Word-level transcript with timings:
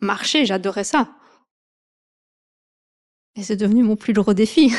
marcher, 0.00 0.46
j'adorais 0.46 0.84
ça. 0.84 1.08
Et 3.36 3.42
c'est 3.42 3.56
devenu 3.56 3.82
mon 3.82 3.96
plus 3.96 4.12
gros 4.12 4.34
défi. 4.34 4.72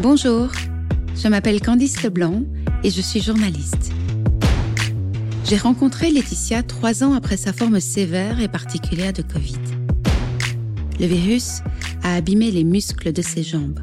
Bonjour, 0.00 0.50
je 1.16 1.28
m'appelle 1.28 1.60
Candice 1.60 2.02
Leblanc 2.02 2.42
et 2.82 2.90
je 2.90 3.00
suis 3.00 3.20
journaliste. 3.20 3.90
J'ai 5.44 5.56
rencontré 5.56 6.10
Laetitia 6.10 6.62
trois 6.62 7.02
ans 7.02 7.14
après 7.14 7.36
sa 7.36 7.52
forme 7.52 7.80
sévère 7.80 8.40
et 8.40 8.48
particulière 8.48 9.12
de 9.12 9.22
Covid. 9.22 9.58
Le 11.00 11.06
virus 11.06 11.60
a 12.02 12.14
abîmé 12.14 12.50
les 12.50 12.64
muscles 12.64 13.12
de 13.12 13.22
ses 13.22 13.42
jambes. 13.42 13.80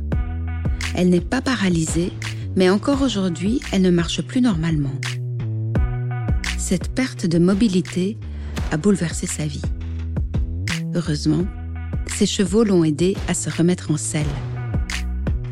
Elle 0.96 1.10
n'est 1.10 1.21
pas 1.21 1.42
paralysée, 1.42 2.12
mais 2.55 2.70
encore 2.70 3.02
aujourd'hui, 3.02 3.61
elle 3.71 3.81
ne 3.81 3.89
marche 3.89 4.21
plus 4.21 4.41
normalement. 4.41 4.93
Cette 6.57 6.93
perte 6.93 7.26
de 7.26 7.39
mobilité 7.39 8.17
a 8.71 8.77
bouleversé 8.77 9.27
sa 9.27 9.45
vie. 9.45 9.62
Heureusement, 10.93 11.45
ses 12.07 12.26
chevaux 12.26 12.63
l'ont 12.63 12.84
aidée 12.84 13.16
à 13.27 13.34
se 13.34 13.49
remettre 13.49 13.91
en 13.91 13.98
selle. 13.98 14.26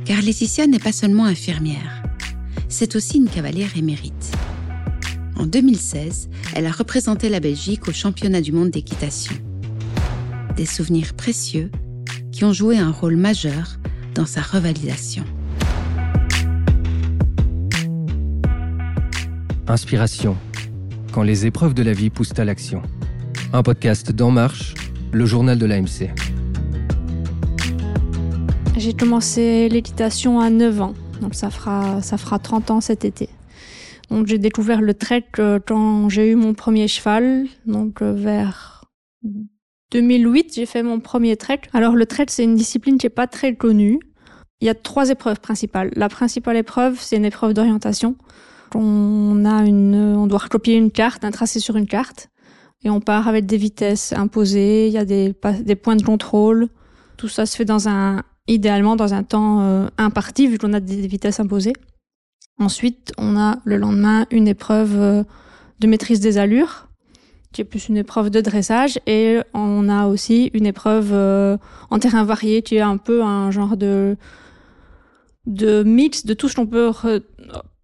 Car 0.06 0.22
Laetitia 0.22 0.68
n'est 0.68 0.80
pas 0.80 0.92
seulement 0.92 1.26
infirmière, 1.26 2.04
c'est 2.68 2.96
aussi 2.96 3.18
une 3.18 3.30
cavalière 3.30 3.78
émérite. 3.78 4.32
En 5.36 5.46
2016, 5.46 6.30
elle 6.54 6.66
a 6.66 6.72
représenté 6.72 7.30
la 7.30 7.40
Belgique 7.40 7.88
au 7.88 7.94
championnat 7.94 8.42
du 8.42 8.52
monde 8.52 8.72
d'équitation. 8.72 9.34
Des 10.56 10.66
souvenirs 10.66 11.14
précieux 11.14 11.72
qui 12.32 12.44
ont 12.44 12.54
joué 12.54 12.78
un 12.78 12.92
rôle 12.92 13.16
majeur 13.16 13.78
dans 14.16 14.26
sa 14.26 14.42
revalidation. 14.42 15.24
Inspiration. 19.70 20.36
Quand 21.14 21.22
les 21.22 21.46
épreuves 21.46 21.76
de 21.76 21.84
la 21.84 21.94
vie 21.94 22.10
poussent 22.10 22.38
à 22.40 22.44
l'action. 22.44 22.82
Un 23.54 23.62
podcast 23.62 24.12
d'En 24.12 24.32
Marche, 24.32 24.74
le 25.12 25.26
journal 25.28 25.60
de 25.60 25.66
l'AMC. 25.68 26.10
J'ai 28.78 28.94
commencé 28.96 29.70
l'équitation 29.70 30.40
à 30.40 30.50
9 30.50 30.82
ans, 30.82 30.96
donc 31.22 31.36
ça 31.36 31.52
fera, 31.52 32.02
ça 32.02 32.18
fera 32.18 32.40
30 32.40 32.72
ans 32.72 32.82
cet 32.82 33.06
été. 33.06 33.30
Donc 34.10 34.26
j'ai 34.26 34.40
découvert 34.40 34.82
le 34.82 34.96
trek 34.96 35.26
euh, 35.38 35.60
quand 35.64 36.10
j'ai 36.10 36.32
eu 36.32 36.36
mon 36.36 36.56
premier 36.56 36.88
cheval, 36.88 37.46
donc 37.68 38.02
euh, 38.02 38.12
vers 38.12 38.86
2008, 39.92 40.56
j'ai 40.56 40.66
fait 40.66 40.82
mon 40.82 41.00
premier 41.00 41.38
trek. 41.38 41.62
Alors 41.74 41.96
le 41.96 42.08
trek, 42.08 42.26
c'est 42.30 42.44
une 42.44 42.56
discipline 42.56 42.98
qui 42.98 43.06
est 43.06 43.12
pas 43.12 43.28
très 43.28 43.54
connue. 43.54 44.00
Il 44.62 44.66
y 44.66 44.70
a 44.70 44.76
trois 44.76 45.12
épreuves 45.12 45.40
principales. 45.40 45.92
La 45.96 46.10
principale 46.10 46.58
épreuve, 46.58 47.00
c'est 47.00 47.18
une 47.18 47.26
épreuve 47.26 47.54
d'orientation. 47.54 48.16
On 48.76 49.46
a 49.46 49.64
une, 49.66 49.96
on 49.96 50.28
doit 50.28 50.40
recopier 50.40 50.76
une 50.76 50.92
carte, 50.92 51.24
un 51.24 51.32
tracé 51.32 51.60
sur 51.60 51.76
une 51.76 51.88
carte, 51.88 52.30
et 52.84 52.90
on 52.90 53.02
part 53.02 53.28
avec 53.28 53.46
des 53.46 53.58
vitesses 53.58 54.14
imposées. 54.14 54.88
Il 54.88 54.94
y 54.94 54.98
a 54.98 55.06
des, 55.06 55.34
points 55.34 55.96
de 55.96 56.04
contrôle. 56.04 56.68
Tout 57.18 57.28
ça 57.28 57.46
se 57.46 57.56
fait 57.56 57.66
dans 57.66 57.90
un, 57.90 58.24
idéalement 58.48 58.96
dans 58.96 59.14
un 59.14 59.24
temps 59.24 59.62
euh, 59.62 59.88
imparti 59.98 60.48
vu 60.48 60.58
qu'on 60.58 60.74
a 60.74 60.80
des 60.80 61.08
vitesses 61.08 61.40
imposées. 61.40 61.74
Ensuite, 62.60 63.14
on 63.18 63.38
a 63.38 63.60
le 63.64 63.78
lendemain 63.78 64.26
une 64.32 64.48
épreuve 64.48 64.96
euh, 64.98 65.24
de 65.80 65.88
maîtrise 65.88 66.20
des 66.20 66.38
allures, 66.38 66.88
qui 67.52 67.62
est 67.62 67.66
plus 67.66 67.90
une 67.90 67.98
épreuve 67.98 68.30
de 68.30 68.42
dressage, 68.42 69.00
et 69.08 69.40
on 69.54 69.90
a 69.90 70.08
aussi 70.08 70.52
une 70.54 70.66
épreuve 70.66 71.10
euh, 71.12 71.58
en 71.90 72.00
terrain 72.00 72.24
varié, 72.24 72.62
qui 72.62 72.76
est 72.76 72.82
un 72.82 72.98
peu 72.98 73.24
un 73.24 73.52
genre 73.52 73.78
de 73.78 74.18
de 75.46 75.84
mix 75.84 76.26
de 76.26 76.34
tout 76.36 76.48
ce 76.48 76.56
qu'on 76.56 76.68
peut 76.68 76.92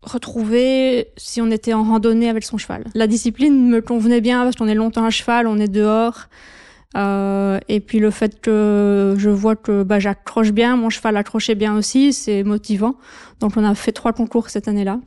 retrouver 0.05 1.07
si 1.17 1.41
on 1.41 1.51
était 1.51 1.73
en 1.73 1.83
randonnée 1.83 2.29
avec 2.29 2.43
son 2.43 2.57
cheval. 2.57 2.85
La 2.93 3.07
discipline 3.07 3.69
me 3.69 3.81
convenait 3.81 4.21
bien 4.21 4.43
parce 4.43 4.55
qu'on 4.55 4.67
est 4.67 4.75
longtemps 4.75 5.05
à 5.05 5.09
cheval, 5.09 5.47
on 5.47 5.59
est 5.59 5.67
dehors. 5.67 6.27
Euh, 6.95 7.59
et 7.67 7.81
puis 7.81 7.99
le 7.99 8.09
fait 8.09 8.39
que 8.39 9.15
je 9.17 9.29
vois 9.29 9.55
que 9.55 9.83
bah, 9.83 9.99
j'accroche 9.99 10.51
bien, 10.51 10.77
mon 10.77 10.89
cheval 10.89 11.17
accrochait 11.17 11.55
bien 11.55 11.75
aussi, 11.75 12.13
c'est 12.13 12.43
motivant. 12.43 12.95
Donc 13.39 13.57
on 13.57 13.63
a 13.63 13.75
fait 13.75 13.91
trois 13.91 14.13
concours 14.13 14.49
cette 14.49 14.67
année-là. 14.67 15.01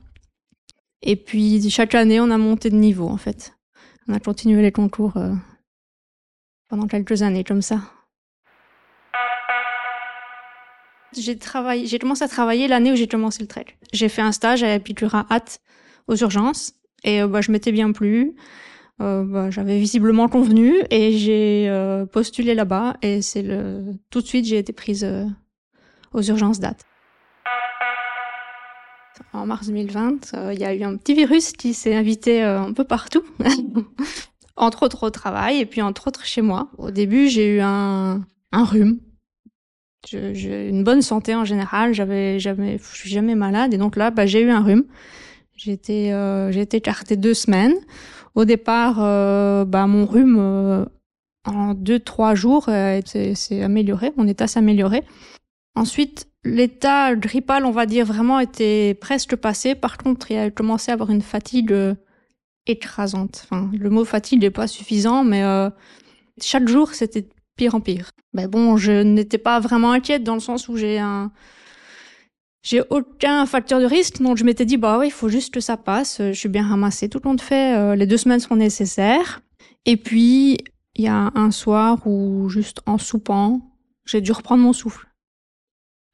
Et 1.00 1.16
puis 1.16 1.70
chaque 1.70 1.94
année, 1.94 2.20
on 2.20 2.30
a 2.30 2.38
monté 2.38 2.70
de 2.70 2.76
niveau 2.76 3.08
en 3.08 3.16
fait. 3.16 3.54
On 4.08 4.14
a 4.14 4.20
continué 4.20 4.60
les 4.62 4.72
concours 4.72 5.16
euh, 5.16 5.32
pendant 6.68 6.86
quelques 6.86 7.22
années 7.22 7.44
comme 7.44 7.62
ça. 7.62 7.80
J'ai 11.16 11.38
travaillé, 11.38 11.86
j'ai 11.86 11.98
commencé 11.98 12.22
à 12.22 12.28
travailler 12.28 12.68
l'année 12.68 12.92
où 12.92 12.96
j'ai 12.96 13.08
commencé 13.08 13.40
le 13.42 13.48
trek. 13.48 13.66
J'ai 13.92 14.08
fait 14.08 14.22
un 14.22 14.32
stage 14.32 14.62
à 14.62 14.74
Epicura 14.74 15.26
Hat 15.30 15.58
aux 16.06 16.16
urgences 16.16 16.74
et 17.04 17.22
euh, 17.22 17.28
bah, 17.28 17.40
je 17.40 17.50
m'étais 17.50 17.72
bien 17.72 17.92
plu. 17.92 18.34
Euh, 19.00 19.24
bah, 19.24 19.50
j'avais 19.50 19.78
visiblement 19.78 20.28
convenu 20.28 20.74
et 20.90 21.12
j'ai 21.16 21.66
euh, 21.68 22.04
postulé 22.04 22.54
là-bas 22.54 22.96
et 23.00 23.22
c'est 23.22 23.42
le 23.42 23.94
tout 24.10 24.20
de 24.20 24.26
suite 24.26 24.44
j'ai 24.44 24.58
été 24.58 24.72
prise 24.72 25.08
aux 26.12 26.22
urgences 26.22 26.60
date. 26.60 26.84
En 29.32 29.46
mars 29.46 29.66
2020, 29.66 30.52
il 30.52 30.58
y 30.58 30.64
a 30.64 30.74
eu 30.74 30.82
un 30.82 30.96
petit 30.96 31.14
virus 31.14 31.52
qui 31.52 31.74
s'est 31.74 31.94
invité 31.94 32.42
un 32.42 32.72
peu 32.72 32.84
partout, 32.84 33.22
entre 34.56 34.84
autres 34.84 35.06
au 35.06 35.10
travail 35.10 35.60
et 35.60 35.66
puis 35.66 35.82
entre 35.82 36.08
autres 36.08 36.24
chez 36.24 36.40
moi. 36.40 36.70
Au 36.78 36.90
début, 36.90 37.28
j'ai 37.28 37.56
eu 37.56 37.60
un, 37.60 38.24
un 38.52 38.64
rhume. 38.64 38.98
J'ai 40.10 40.68
une 40.68 40.84
bonne 40.84 41.02
santé 41.02 41.34
en 41.34 41.44
général, 41.44 41.92
j'avais 41.92 42.38
jamais, 42.38 42.78
je 42.78 42.98
suis 42.98 43.10
jamais 43.10 43.34
malade 43.34 43.74
et 43.74 43.78
donc 43.78 43.96
là, 43.96 44.10
bah, 44.10 44.26
j'ai 44.26 44.40
eu 44.40 44.50
un 44.50 44.62
rhume. 44.62 44.84
J'ai 45.56 45.72
été, 45.72 46.10
j'ai 46.50 46.60
été 46.60 46.76
écartée 46.76 47.16
deux 47.16 47.34
semaines. 47.34 47.74
Au 48.38 48.44
départ, 48.44 48.98
euh, 49.00 49.64
bah, 49.64 49.88
mon 49.88 50.06
rhume, 50.06 50.36
euh, 50.38 50.84
en 51.44 51.74
deux, 51.74 51.98
trois 51.98 52.36
jours, 52.36 52.66
euh, 52.68 53.00
s'est 53.04 53.62
amélioré, 53.62 54.12
mon 54.16 54.28
état 54.28 54.46
s'est 54.46 54.60
amélioré. 54.60 55.02
Ensuite, 55.74 56.28
l'état 56.44 57.16
grippal, 57.16 57.64
on 57.64 57.72
va 57.72 57.84
dire, 57.84 58.06
vraiment 58.06 58.38
était 58.38 58.94
presque 58.94 59.34
passé. 59.34 59.74
Par 59.74 59.98
contre, 59.98 60.30
il 60.30 60.38
a 60.38 60.50
commencé 60.52 60.92
à 60.92 60.94
avoir 60.94 61.10
une 61.10 61.20
fatigue 61.20 61.74
écrasante. 62.66 63.44
Enfin, 63.44 63.72
le 63.76 63.90
mot 63.90 64.04
fatigue 64.04 64.42
n'est 64.42 64.50
pas 64.50 64.68
suffisant, 64.68 65.24
mais 65.24 65.42
chaque 66.40 66.68
jour, 66.68 66.94
c'était 66.94 67.26
pire 67.58 67.74
en 67.74 67.80
pire. 67.80 68.12
Mais 68.32 68.46
bon, 68.46 68.78
je 68.78 69.02
n'étais 69.02 69.36
pas 69.36 69.60
vraiment 69.60 69.92
inquiète 69.92 70.24
dans 70.24 70.34
le 70.34 70.40
sens 70.40 70.68
où 70.68 70.78
j'ai 70.78 70.98
un, 70.98 71.30
j'ai 72.62 72.82
aucun 72.90 73.46
facteur 73.46 73.80
de 73.80 73.86
risque, 73.86 74.20
donc 74.20 74.36
je 74.36 74.44
m'étais 74.44 74.64
dit, 74.64 74.76
bah 74.76 74.98
oui, 74.98 75.06
il 75.06 75.12
faut 75.12 75.28
juste 75.28 75.52
que 75.52 75.60
ça 75.60 75.76
passe. 75.76 76.18
Je 76.18 76.32
suis 76.32 76.48
bien 76.48 76.66
ramassée 76.66 77.08
tout 77.08 77.20
le 77.22 77.28
monde 77.28 77.40
fait. 77.40 77.76
Euh, 77.76 77.94
les 77.94 78.06
deux 78.06 78.16
semaines 78.16 78.40
sont 78.40 78.56
nécessaires. 78.56 79.40
Et 79.86 79.96
puis, 79.96 80.58
il 80.94 81.04
y 81.04 81.08
a 81.08 81.30
un 81.34 81.50
soir 81.50 82.06
où, 82.06 82.48
juste 82.48 82.80
en 82.86 82.98
soupant, 82.98 83.60
j'ai 84.04 84.20
dû 84.20 84.32
reprendre 84.32 84.62
mon 84.62 84.72
souffle. 84.72 85.06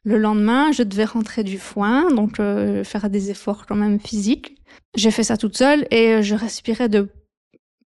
Le 0.05 0.19
lendemain, 0.19 0.71
je 0.71 0.82
devais 0.82 1.06
rentrer 1.06 1.44
du 1.44 1.59
foin, 1.59 2.11
donc 2.11 2.38
euh, 2.38 2.84
faire 2.84 3.09
des 3.09 3.31
efforts 3.31 3.65
quand 3.66 3.76
même 3.76 3.99
physiques. 3.99 4.56
J'ai 4.94 5.11
fait 5.11 5.22
ça 5.22 5.37
toute 5.37 5.56
seule 5.56 5.87
et 5.91 6.22
je 6.22 6.34
respirais 6.34 6.91
de 6.91 7.09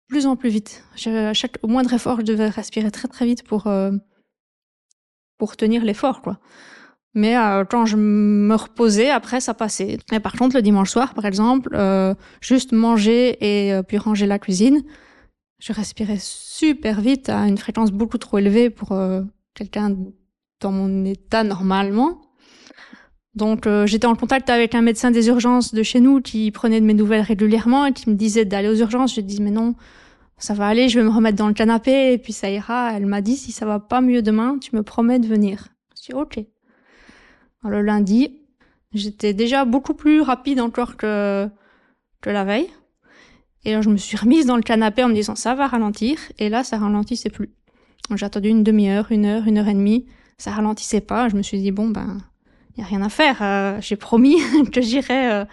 plus 0.07 0.25
en 0.25 0.35
plus 0.35 0.49
vite. 0.49 0.83
à 1.05 1.33
chaque, 1.33 1.57
au 1.63 1.67
moindre 1.67 1.93
effort, 1.93 2.19
je 2.19 2.25
devais 2.25 2.49
respirer 2.49 2.91
très 2.91 3.07
très 3.07 3.25
vite 3.25 3.43
pour 3.43 3.67
euh, 3.67 3.91
pour 5.37 5.55
tenir 5.55 5.83
l'effort, 5.83 6.21
quoi. 6.21 6.39
Mais 7.13 7.35
euh, 7.37 7.65
quand 7.65 7.85
je 7.85 7.97
me 7.97 8.53
reposais, 8.55 9.09
après, 9.09 9.39
ça 9.39 9.53
passait. 9.53 9.97
Et 10.11 10.19
par 10.19 10.33
contre, 10.33 10.55
le 10.55 10.61
dimanche 10.61 10.91
soir, 10.91 11.13
par 11.13 11.25
exemple, 11.25 11.69
euh, 11.73 12.13
juste 12.41 12.73
manger 12.73 13.37
et 13.41 13.73
euh, 13.73 13.81
puis 13.81 13.97
ranger 13.97 14.27
la 14.27 14.37
cuisine, 14.37 14.83
je 15.59 15.73
respirais 15.73 16.19
super 16.19 17.01
vite 17.01 17.29
à 17.29 17.47
une 17.47 17.57
fréquence 17.57 17.91
beaucoup 17.91 18.19
trop 18.19 18.37
élevée 18.37 18.69
pour 18.69 18.91
euh, 18.91 19.23
quelqu'un 19.55 19.95
dans 20.59 20.71
mon 20.71 21.05
état 21.05 21.43
normalement. 21.43 22.21
Donc 23.37 23.67
j'étais 23.85 24.07
en 24.07 24.15
contact 24.15 24.49
avec 24.49 24.75
un 24.75 24.81
médecin 24.81 25.11
des 25.11 25.27
urgences 25.27 25.73
de 25.73 25.83
chez 25.83 25.99
nous 25.99 26.21
qui 26.21 26.51
prenait 26.51 26.81
de 26.81 26.85
mes 26.85 26.93
nouvelles 26.93 27.21
régulièrement 27.21 27.85
et 27.85 27.93
qui 27.93 28.09
me 28.09 28.15
disait 28.15 28.45
d'aller 28.45 28.67
aux 28.67 28.75
urgences. 28.75 29.15
Je 29.15 29.21
dis 29.21 29.41
mais 29.41 29.51
non, 29.51 29.75
ça 30.37 30.53
va 30.53 30.67
aller, 30.67 30.89
je 30.89 30.99
vais 30.99 31.05
me 31.05 31.11
remettre 31.11 31.37
dans 31.37 31.47
le 31.47 31.53
canapé 31.53 32.13
et 32.13 32.17
puis 32.17 32.33
ça 32.33 32.49
ira. 32.49 32.91
Elle 32.95 33.05
m'a 33.05 33.21
dit 33.21 33.37
si 33.37 33.51
ça 33.51 33.65
va 33.65 33.79
pas 33.79 34.01
mieux 34.01 34.21
demain, 34.21 34.57
tu 34.59 34.75
me 34.75 34.83
promets 34.83 35.19
de 35.19 35.27
venir. 35.27 35.69
Je 35.95 36.11
dis 36.11 36.13
ok 36.13 36.39
le 37.69 37.81
lundi, 37.81 38.39
j'étais 38.93 39.33
déjà 39.33 39.65
beaucoup 39.65 39.93
plus 39.93 40.21
rapide 40.21 40.59
encore 40.59 40.97
que, 40.97 41.49
que 42.21 42.29
la 42.29 42.43
veille. 42.43 42.69
Et 43.65 43.81
je 43.81 43.89
me 43.89 43.97
suis 43.97 44.17
remise 44.17 44.45
dans 44.45 44.55
le 44.55 44.61
canapé 44.61 45.03
en 45.03 45.09
me 45.09 45.13
disant 45.13 45.35
ça 45.35 45.55
va 45.55 45.67
ralentir. 45.67 46.19
Et 46.39 46.49
là, 46.49 46.63
ça 46.63 46.77
ralentissait 46.77 47.29
plus. 47.29 47.49
J'ai 48.15 48.25
attendu 48.25 48.49
une 48.49 48.63
demi-heure, 48.63 49.11
une 49.11 49.25
heure, 49.25 49.47
une 49.47 49.57
heure 49.57 49.67
et 49.67 49.73
demie. 49.73 50.05
Ça 50.37 50.51
ralentissait 50.51 51.01
pas. 51.01 51.27
Je 51.29 51.35
me 51.35 51.41
suis 51.41 51.59
dit 51.59 51.71
bon 51.71 51.89
ben, 51.89 52.19
y 52.77 52.83
a 52.83 52.85
rien 52.85 53.01
à 53.01 53.09
faire. 53.09 53.37
Euh, 53.41 53.77
j'ai 53.81 53.95
promis 53.95 54.37
que 54.71 54.81
j'irais 54.81 55.33
euh, 55.33 55.45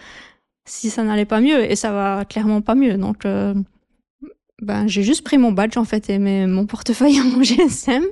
si 0.67 0.91
ça 0.91 1.03
n'allait 1.03 1.25
pas 1.25 1.41
mieux. 1.41 1.71
Et 1.71 1.77
ça 1.77 1.93
va 1.93 2.25
clairement 2.25 2.61
pas 2.61 2.75
mieux. 2.75 2.97
Donc 2.97 3.25
euh, 3.25 3.55
ben 4.63 4.87
j'ai 4.87 5.03
juste 5.03 5.25
pris 5.25 5.39
mon 5.39 5.53
badge 5.53 5.77
en 5.77 5.85
fait 5.85 6.11
et 6.11 6.19
mon 6.19 6.67
portefeuille 6.67 7.17
et 7.17 7.23
mon 7.23 7.43
GSM 7.43 8.05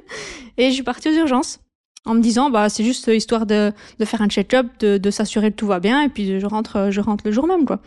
et 0.59 0.69
je 0.69 0.75
suis 0.75 0.83
partie 0.83 1.09
aux 1.09 1.15
urgences 1.15 1.61
en 2.05 2.15
me 2.15 2.21
disant 2.21 2.51
bah 2.51 2.69
c'est 2.69 2.85
juste 2.85 3.07
histoire 3.07 3.47
de, 3.47 3.73
de 3.99 4.05
faire 4.05 4.23
un 4.23 4.29
check-up, 4.29 4.67
de, 4.81 5.11
s'assurer 5.11 5.53
que 5.53 5.57
tout 5.57 5.69
va 5.69 5.79
bien 5.79 6.03
et 6.03 6.09
puis 6.09 6.41
je 6.41 6.47
rentre 6.47 6.89
je 6.91 7.01
rentre 7.01 7.25
le 7.27 7.33
jour 7.33 7.47
même 7.47 7.65
quoi. 7.65 7.81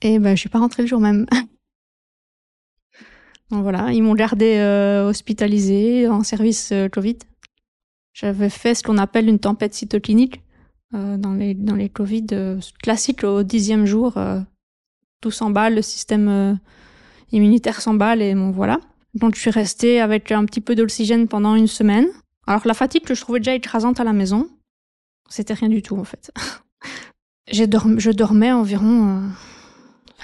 Et 0.00 0.18
ben, 0.18 0.34
je 0.34 0.40
suis 0.40 0.48
pas 0.48 0.58
rentrée 0.58 0.82
le 0.82 0.88
jour 0.88 1.00
même. 1.00 1.26
Donc 3.50 3.62
voilà, 3.62 3.92
ils 3.92 4.02
m'ont 4.02 4.14
gardé 4.14 4.56
euh, 4.56 5.08
hospitalisée 5.08 6.08
en 6.08 6.24
service 6.24 6.72
Covid. 6.90 7.18
J'avais 8.14 8.48
fait 8.48 8.74
ce 8.74 8.82
qu'on 8.82 8.96
appelle 8.96 9.28
une 9.28 9.40
tempête 9.40 9.74
cytokinique 9.74 10.36
euh, 10.36 10.43
dans 11.18 11.32
les 11.34 11.54
dans 11.54 11.74
les 11.74 11.88
Covid 11.88 12.26
euh, 12.32 12.60
classiques 12.82 13.24
au 13.24 13.42
dixième 13.42 13.86
jour. 13.86 14.16
euh, 14.16 14.40
tout 15.20 15.30
s'emballe, 15.30 15.74
le 15.76 15.82
système 15.82 16.28
euh, 16.28 16.54
immunitaire 17.32 17.80
s'emballe 17.80 18.20
et 18.22 18.34
bon 18.34 18.50
voilà. 18.50 18.78
Donc 19.14 19.34
je 19.36 19.40
suis 19.40 19.50
restée 19.50 20.00
avec 20.00 20.30
un 20.32 20.44
petit 20.44 20.60
peu 20.60 20.74
d'oxygène 20.74 21.28
pendant 21.28 21.54
une 21.54 21.66
semaine. 21.68 22.06
Alors 22.46 22.62
la 22.66 22.74
fatigue 22.74 23.04
que 23.04 23.14
je 23.14 23.20
trouvais 23.22 23.38
déjà 23.40 23.54
écrasante 23.54 24.00
à 24.00 24.04
la 24.04 24.12
maison, 24.12 24.48
c'était 25.30 25.54
rien 25.54 25.68
du 25.70 25.80
tout 25.82 25.96
en 25.96 26.04
fait. 26.04 26.30
J'ai 27.50 27.66
dorm- 27.66 27.98
je 28.00 28.10
dormais 28.10 28.52
environ 28.52 29.18
euh, 29.18 29.20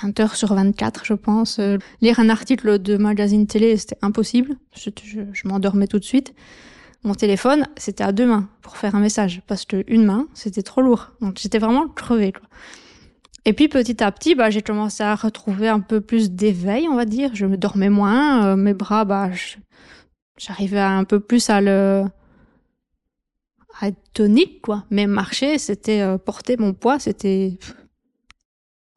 20 0.02 0.20
heures 0.20 0.36
sur 0.36 0.54
24, 0.54 1.04
je 1.04 1.14
pense. 1.14 1.58
Euh, 1.58 1.76
lire 2.00 2.18
un 2.18 2.28
article 2.30 2.78
de 2.78 2.96
magazine 2.96 3.46
télé, 3.46 3.76
c'était 3.76 3.98
impossible. 4.02 4.56
Je- 4.74 4.90
je 5.32 5.48
m'endormais 5.48 5.86
tout 5.86 5.98
de 5.98 6.04
suite. 6.04 6.34
Mon 7.02 7.14
téléphone, 7.14 7.66
c'était 7.76 8.04
à 8.04 8.12
deux 8.12 8.26
mains 8.26 8.48
pour 8.60 8.76
faire 8.76 8.94
un 8.94 9.00
message, 9.00 9.40
parce 9.46 9.64
que 9.64 9.84
une 9.86 10.04
main, 10.04 10.26
c'était 10.34 10.62
trop 10.62 10.82
lourd. 10.82 11.12
Donc 11.20 11.38
j'étais 11.38 11.58
vraiment 11.58 11.88
crevée. 11.88 12.32
Et 13.46 13.54
puis 13.54 13.68
petit 13.68 14.02
à 14.02 14.12
petit, 14.12 14.34
bah, 14.34 14.50
j'ai 14.50 14.60
commencé 14.60 15.02
à 15.02 15.14
retrouver 15.14 15.68
un 15.68 15.80
peu 15.80 16.00
plus 16.02 16.30
d'éveil, 16.30 16.88
on 16.88 16.96
va 16.96 17.06
dire. 17.06 17.30
Je 17.34 17.46
me 17.46 17.56
dormais 17.56 17.88
moins, 17.88 18.44
euh, 18.44 18.56
mes 18.56 18.74
bras, 18.74 19.06
bah, 19.06 19.30
j'arrivais 20.36 20.80
un 20.80 21.04
peu 21.04 21.20
plus 21.20 21.48
à 21.48 21.60
le 21.60 22.04
à 23.80 23.88
être 23.88 24.12
tonique, 24.12 24.60
quoi. 24.60 24.84
Mais 24.90 25.06
marcher, 25.06 25.56
c'était 25.58 26.02
euh, 26.02 26.18
porter 26.18 26.58
mon 26.58 26.74
poids, 26.74 26.98
c'était 26.98 27.58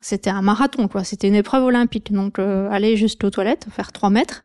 c'était 0.01 0.29
un 0.29 0.41
marathon, 0.41 0.89
quoi. 0.89 1.05
C'était 1.05 1.29
une 1.29 1.35
épreuve 1.35 1.63
olympique. 1.63 2.11
Donc 2.11 2.37
euh, 2.37 2.69
aller 2.69 2.97
juste 2.97 3.23
aux 3.23 3.29
toilettes, 3.29 3.67
faire 3.71 3.93
trois 3.93 4.09
mètres, 4.09 4.43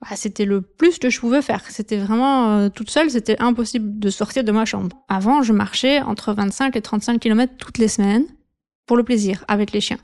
bah, 0.00 0.14
c'était 0.14 0.44
le 0.44 0.60
plus 0.60 0.98
que 0.98 1.10
je 1.10 1.18
pouvais 1.18 1.42
faire. 1.42 1.62
C'était 1.68 1.96
vraiment 1.96 2.50
euh, 2.50 2.68
toute 2.68 2.90
seule, 2.90 3.10
c'était 3.10 3.40
impossible 3.40 3.98
de 3.98 4.10
sortir 4.10 4.44
de 4.44 4.52
ma 4.52 4.64
chambre. 4.64 4.96
Avant, 5.08 5.42
je 5.42 5.52
marchais 5.52 6.00
entre 6.00 6.32
25 6.32 6.76
et 6.76 6.82
35 6.82 7.18
km 7.18 7.54
toutes 7.58 7.78
les 7.78 7.88
semaines 7.88 8.26
pour 8.86 8.96
le 8.96 9.02
plaisir 9.02 9.44
avec 9.48 9.72
les 9.72 9.80
chiens. 9.80 9.98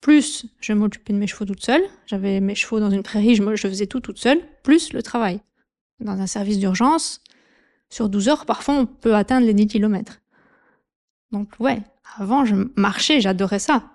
Plus 0.00 0.46
je 0.60 0.72
m'occupais 0.72 1.12
de 1.12 1.18
mes 1.18 1.26
chevaux 1.26 1.44
toute 1.44 1.62
seule, 1.62 1.82
j'avais 2.06 2.40
mes 2.40 2.54
chevaux 2.54 2.80
dans 2.80 2.90
une 2.90 3.02
prairie, 3.02 3.34
je, 3.34 3.42
faisais 3.68 3.86
tout 3.86 4.00
toute 4.00 4.18
seule, 4.18 4.40
plus 4.62 4.92
le 4.92 5.02
travail. 5.02 5.40
Dans 6.00 6.20
un 6.20 6.26
service 6.26 6.58
d'urgence, 6.58 7.20
sur 7.90 8.08
12 8.08 8.28
heures, 8.28 8.46
parfois 8.46 8.74
on 8.74 8.86
peut 8.86 9.14
atteindre 9.14 9.46
les 9.46 9.54
10 9.54 9.66
km. 9.66 10.20
Donc 11.32 11.50
ouais, 11.58 11.82
avant 12.16 12.44
je 12.44 12.54
marchais, 12.76 13.20
j'adorais 13.20 13.58
ça. 13.58 13.90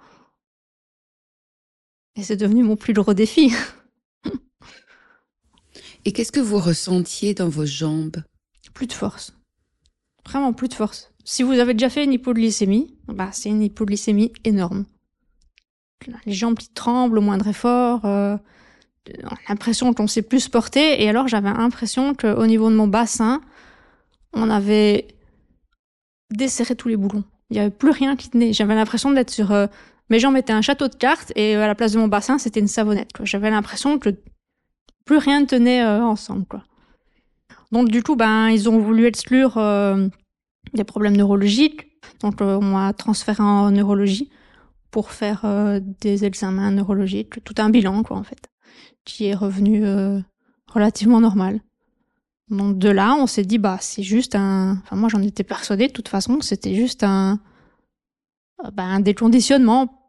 Et 2.16 2.22
c'est 2.22 2.38
devenu 2.38 2.64
mon 2.64 2.76
plus 2.76 2.94
gros 2.94 3.14
défi. 3.14 3.52
Et 6.06 6.12
qu'est-ce 6.12 6.32
que 6.32 6.40
vous 6.40 6.60
ressentiez 6.60 7.34
dans 7.34 7.50
vos 7.50 7.66
jambes? 7.66 8.24
Plus 8.74 8.88
de 8.88 8.94
force. 8.94 9.34
Vraiment 10.26 10.54
plus 10.54 10.68
de 10.68 10.74
force. 10.74 11.12
Si 11.24 11.44
vous 11.44 11.54
avez 11.54 11.74
déjà 11.74 11.90
fait 11.90 12.04
une 12.04 12.14
hypoglycémie, 12.14 12.98
bah 13.08 13.30
c'est 13.32 13.50
une 13.50 13.62
hypoglycémie 13.62 14.34
énorme. 14.44 14.86
Les 16.26 16.34
jambes 16.34 16.58
qui 16.58 16.70
tremblent 16.70 17.18
au 17.18 17.22
moindre 17.22 17.48
effort, 17.48 18.04
euh, 18.04 18.36
l'impression 19.48 19.94
qu'on 19.94 20.08
sait 20.08 20.22
plus 20.22 20.42
se 20.42 20.50
porter, 20.50 21.02
et 21.02 21.08
alors 21.08 21.30
j'avais 21.30 21.54
l'impression 21.54 22.14
qu'au 22.14 22.46
niveau 22.46 22.70
de 22.70 22.76
mon 22.76 22.88
bassin, 22.88 23.42
on 24.34 24.50
avait 24.50 25.08
desserré 26.32 26.76
tous 26.76 26.90
les 26.90 26.98
boulons. 26.98 27.24
Il 27.50 27.58
y 27.58 27.60
avait 27.60 27.70
plus 27.70 27.92
rien 27.92 28.18
qui 28.18 28.30
tenait. 28.30 28.52
J'avais 28.52 28.76
l'impression 28.76 29.12
d'être 29.12 29.30
sur... 29.30 29.52
euh, 29.52 29.68
mes 30.10 30.20
jambes 30.20 30.36
étaient 30.36 30.52
un 30.54 30.62
château 30.62 30.90
de 30.90 30.96
cartes, 30.96 31.32
et 31.38 31.56
à 31.56 31.68
la 31.68 31.76
place 31.76 31.94
de 31.94 32.00
mon 32.00 32.10
bassin, 32.10 32.38
c'était 32.38 32.60
une 32.60 32.68
savonnette. 32.68 33.12
J'avais 33.22 33.50
l'impression 33.50 34.00
que 34.00 34.10
plus 35.06 35.18
rien 35.18 35.42
ne 35.42 35.46
tenait 35.46 35.84
euh, 35.84 36.04
ensemble. 36.04 36.46
quoi. 36.46 36.64
Donc 37.72 37.90
du 37.90 38.04
coup, 38.04 38.16
ben 38.16 38.50
ils 38.50 38.70
ont 38.70 38.80
voulu 38.80 39.06
exclure 39.06 39.58
euh, 39.58 40.08
des 40.74 40.84
problèmes 40.84 41.18
neurologiques. 41.18 41.88
Donc 42.22 42.42
euh, 42.42 42.58
on 42.62 42.66
m'a 42.66 42.94
transféré 42.94 43.42
en 43.42 43.72
neurologie 43.72 44.30
pour 44.92 45.12
faire 45.12 45.44
des 46.02 46.24
examens 46.24 46.70
neurologiques, 46.70 47.44
tout 47.44 47.56
un 47.58 47.72
bilan 47.72 48.04
quoi 48.04 48.16
en 48.16 48.22
fait, 48.22 48.52
qui 49.06 49.26
est 49.26 49.34
revenu 49.34 49.84
relativement 50.68 51.20
normal. 51.20 51.62
Donc 52.50 52.78
de 52.78 52.90
là, 52.90 53.16
on 53.16 53.26
s'est 53.26 53.44
dit 53.44 53.58
bah 53.58 53.80
c'est 53.82 54.04
juste 54.04 54.36
un. 54.36 54.78
Enfin 54.84 54.96
moi 54.96 55.10
j'en 55.10 55.24
étais 55.24 55.44
persuadée 55.44 55.88
de 55.88 55.94
toute 55.94 56.10
façon, 56.10 56.42
c'était 56.42 56.76
juste 56.76 57.04
un, 57.04 57.40
bah, 58.74 58.84
un 58.84 59.00
déconditionnement. 59.00 60.03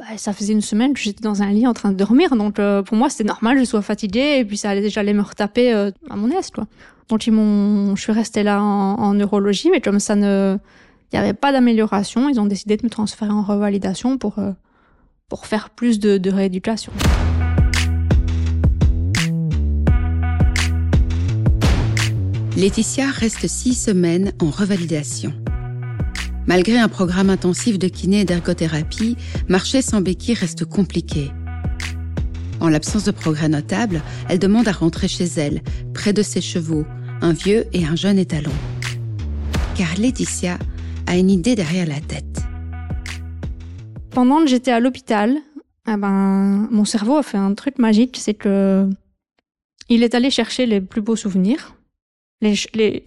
Bah, 0.00 0.16
ça 0.16 0.32
faisait 0.32 0.54
une 0.54 0.62
semaine 0.62 0.94
que 0.94 0.98
j'étais 0.98 1.22
dans 1.22 1.42
un 1.42 1.50
lit 1.52 1.66
en 1.66 1.74
train 1.74 1.90
de 1.90 1.94
dormir, 1.94 2.34
donc 2.34 2.58
euh, 2.58 2.82
pour 2.82 2.96
moi 2.96 3.10
c'était 3.10 3.24
normal, 3.24 3.58
je 3.58 3.64
sois 3.64 3.82
fatiguée 3.82 4.38
et 4.38 4.46
puis 4.46 4.56
ça 4.56 4.70
allait 4.70 4.88
j'allais 4.88 5.12
me 5.12 5.20
retaper 5.20 5.74
euh, 5.74 5.90
à 6.08 6.16
mon 6.16 6.30
aise 6.30 6.48
quoi. 6.50 6.66
Donc 7.10 7.26
ils 7.26 7.32
m'ont, 7.32 7.94
je 7.96 8.00
suis 8.00 8.12
restée 8.12 8.42
là 8.42 8.62
en, 8.62 9.12
neurologie, 9.12 9.68
mais 9.70 9.82
comme 9.82 10.00
ça 10.00 10.16
ne, 10.16 10.56
il 11.12 11.18
n'y 11.18 11.22
avait 11.22 11.34
pas 11.34 11.52
d'amélioration, 11.52 12.30
ils 12.30 12.40
ont 12.40 12.46
décidé 12.46 12.78
de 12.78 12.84
me 12.84 12.88
transférer 12.88 13.30
en 13.30 13.42
revalidation 13.42 14.16
pour 14.16 14.38
euh, 14.38 14.52
pour 15.28 15.44
faire 15.44 15.68
plus 15.68 15.98
de, 15.98 16.16
de 16.16 16.30
rééducation. 16.30 16.92
Laetitia 22.56 23.10
reste 23.10 23.46
six 23.46 23.74
semaines 23.74 24.32
en 24.40 24.48
revalidation. 24.48 25.34
Malgré 26.46 26.78
un 26.78 26.88
programme 26.88 27.30
intensif 27.30 27.78
de 27.78 27.86
kiné 27.86 28.20
et 28.20 28.24
d'ergothérapie, 28.24 29.16
marcher 29.48 29.82
sans 29.82 30.00
béquille 30.00 30.34
reste 30.34 30.64
compliqué. 30.64 31.30
En 32.60 32.68
l'absence 32.68 33.04
de 33.04 33.10
progrès 33.10 33.48
notables, 33.48 34.02
elle 34.28 34.38
demande 34.38 34.68
à 34.68 34.72
rentrer 34.72 35.06
chez 35.06 35.24
elle, 35.36 35.62
près 35.94 36.12
de 36.12 36.22
ses 36.22 36.40
chevaux, 36.40 36.84
un 37.20 37.32
vieux 37.32 37.66
et 37.72 37.84
un 37.84 37.96
jeune 37.96 38.18
étalon. 38.18 38.52
Car 39.76 39.94
Laetitia 39.96 40.58
a 41.06 41.16
une 41.16 41.30
idée 41.30 41.54
derrière 41.54 41.86
la 41.86 42.00
tête. 42.00 42.42
Pendant 44.10 44.40
que 44.40 44.46
j'étais 44.46 44.72
à 44.72 44.80
l'hôpital, 44.80 45.38
eh 45.86 45.96
ben, 45.96 46.68
mon 46.70 46.84
cerveau 46.84 47.16
a 47.16 47.22
fait 47.22 47.38
un 47.38 47.54
truc 47.54 47.78
magique, 47.78 48.16
c'est 48.18 48.34
que 48.34 48.88
il 49.88 50.02
est 50.02 50.14
allé 50.14 50.30
chercher 50.30 50.66
les 50.66 50.80
plus 50.80 51.00
beaux 51.00 51.16
souvenirs, 51.16 51.74
les, 52.40 52.54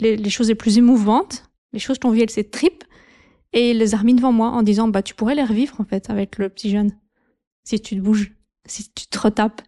les 0.02 0.30
choses 0.30 0.50
les 0.50 0.56
plus 0.56 0.78
émouvantes, 0.78 1.50
les 1.72 1.80
choses 1.80 1.98
qu'on 1.98 2.12
vit 2.12 2.20
avec 2.20 2.32
ses 2.32 2.44
tripes, 2.44 2.84
et 3.54 3.72
il 3.72 3.78
les 3.78 3.94
a 3.94 3.98
remis 3.98 4.14
devant 4.16 4.32
moi 4.32 4.50
en 4.50 4.64
disant 4.64 4.88
bah 4.88 5.02
tu 5.02 5.14
pourrais 5.16 5.36
les 5.36 5.44
revivre 5.44 5.80
en 5.80 5.86
fait 5.86 6.10
avec 6.10 6.38
le 6.38 6.50
petit 6.50 6.70
jeune 6.70 6.92
si 7.64 7.80
tu 7.80 7.96
te 7.96 8.02
bouges, 8.02 8.34
si 8.66 8.90
tu 8.94 9.08
te 9.08 9.20
retapes. 9.20 9.62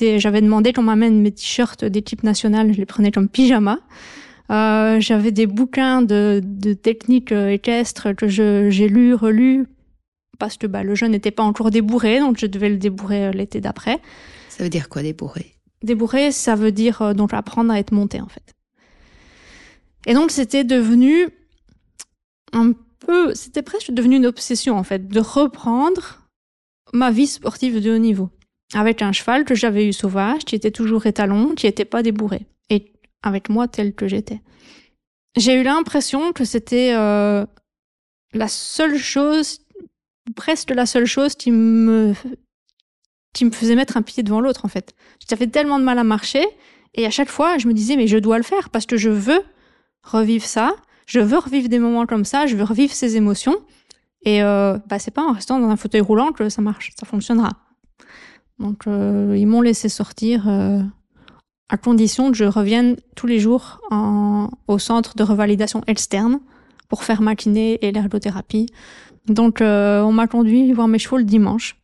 Et 0.00 0.18
J'avais 0.18 0.40
demandé 0.40 0.72
qu'on 0.72 0.82
m'amène 0.82 1.20
mes 1.20 1.32
t-shirts 1.32 1.84
d'équipe 1.84 2.22
nationale, 2.22 2.72
je 2.72 2.78
les 2.78 2.86
prenais 2.86 3.10
comme 3.10 3.28
pyjama. 3.28 3.80
Euh, 4.50 5.00
J'avais 5.00 5.32
des 5.32 5.46
bouquins 5.46 6.00
de, 6.00 6.40
de 6.42 6.72
techniques 6.72 7.32
équestres 7.32 8.14
que 8.14 8.28
j'ai 8.28 8.88
lus, 8.88 9.14
relus, 9.14 9.66
parce 10.38 10.56
que 10.56 10.66
bah, 10.66 10.82
le 10.82 10.96
jeune 10.96 11.12
n'était 11.12 11.30
pas 11.30 11.44
encore 11.44 11.70
débourré, 11.70 12.18
donc 12.18 12.38
je 12.38 12.46
devais 12.46 12.68
le 12.68 12.78
débourrer 12.78 13.26
euh, 13.26 13.30
l'été 13.30 13.60
d'après. 13.60 14.00
Ça 14.48 14.64
veut 14.64 14.70
dire 14.70 14.88
quoi 14.88 15.02
débourrer 15.02 15.54
Débourrer, 15.82 16.32
ça 16.32 16.56
veut 16.56 16.72
dire 16.72 17.02
euh, 17.02 17.14
donc 17.14 17.32
apprendre 17.32 17.72
à 17.72 17.78
être 17.78 17.92
monté 17.92 18.20
en 18.20 18.28
fait. 18.28 18.54
Et 20.06 20.14
donc 20.14 20.30
c'était 20.30 20.64
devenu 20.64 21.28
un 22.52 22.72
c'était 23.34 23.62
presque 23.62 23.90
devenu 23.90 24.16
une 24.16 24.26
obsession 24.26 24.76
en 24.76 24.84
fait, 24.84 25.08
de 25.08 25.20
reprendre 25.20 26.20
ma 26.92 27.10
vie 27.10 27.26
sportive 27.26 27.80
de 27.80 27.92
haut 27.92 27.98
niveau. 27.98 28.30
Avec 28.74 29.02
un 29.02 29.12
cheval 29.12 29.44
que 29.44 29.54
j'avais 29.54 29.88
eu 29.88 29.92
sauvage, 29.92 30.44
qui 30.44 30.54
était 30.54 30.70
toujours 30.70 31.06
étalon, 31.06 31.54
qui 31.54 31.66
n'était 31.66 31.84
pas 31.84 32.02
débourré. 32.02 32.46
Et 32.68 32.92
avec 33.22 33.48
moi 33.48 33.66
tel 33.66 33.94
que 33.94 34.06
j'étais. 34.06 34.40
J'ai 35.36 35.54
eu 35.54 35.62
l'impression 35.62 36.32
que 36.32 36.44
c'était 36.44 36.92
euh, 36.94 37.44
la 38.32 38.48
seule 38.48 38.98
chose, 38.98 39.60
presque 40.36 40.70
la 40.70 40.86
seule 40.86 41.06
chose 41.06 41.34
qui 41.34 41.50
me, 41.50 42.14
qui 43.32 43.44
me 43.44 43.50
faisait 43.50 43.74
mettre 43.74 43.96
un 43.96 44.02
pied 44.02 44.22
devant 44.22 44.40
l'autre 44.40 44.64
en 44.64 44.68
fait. 44.68 44.94
J'avais 45.28 45.46
tellement 45.46 45.78
de 45.78 45.84
mal 45.84 45.98
à 45.98 46.04
marcher 46.04 46.44
et 46.94 47.06
à 47.06 47.10
chaque 47.10 47.28
fois 47.28 47.58
je 47.58 47.68
me 47.68 47.72
disais 47.72 47.96
mais 47.96 48.06
je 48.06 48.18
dois 48.18 48.38
le 48.38 48.44
faire 48.44 48.70
parce 48.70 48.86
que 48.86 48.96
je 48.96 49.10
veux 49.10 49.42
revivre 50.02 50.44
ça, 50.44 50.74
je 51.10 51.18
veux 51.18 51.38
revivre 51.38 51.68
des 51.68 51.80
moments 51.80 52.06
comme 52.06 52.24
ça, 52.24 52.46
je 52.46 52.54
veux 52.54 52.62
revivre 52.62 52.92
ces 52.92 53.16
émotions 53.16 53.56
et 54.22 54.44
euh, 54.44 54.78
bah 54.88 55.00
c'est 55.00 55.10
pas 55.10 55.24
en 55.24 55.32
restant 55.32 55.58
dans 55.58 55.68
un 55.68 55.76
fauteuil 55.76 56.00
roulant 56.00 56.30
que 56.30 56.48
ça 56.48 56.62
marche, 56.62 56.92
ça 56.98 57.04
fonctionnera. 57.04 57.50
Donc 58.60 58.86
euh, 58.86 59.34
ils 59.36 59.46
m'ont 59.46 59.60
laissé 59.60 59.88
sortir 59.88 60.48
euh, 60.48 60.80
à 61.68 61.76
condition 61.78 62.30
que 62.30 62.36
je 62.36 62.44
revienne 62.44 62.94
tous 63.16 63.26
les 63.26 63.40
jours 63.40 63.80
en, 63.90 64.50
au 64.68 64.78
centre 64.78 65.16
de 65.16 65.24
revalidation 65.24 65.82
externe 65.88 66.38
pour 66.88 67.02
faire 67.02 67.22
ma 67.22 67.34
kiné 67.34 67.84
et 67.84 67.90
l'ergothérapie. 67.90 68.66
Donc 69.26 69.60
euh, 69.60 70.02
on 70.02 70.12
m'a 70.12 70.28
conduit 70.28 70.72
voir 70.72 70.86
mes 70.86 71.00
chevaux 71.00 71.18
le 71.18 71.24
dimanche. 71.24 71.76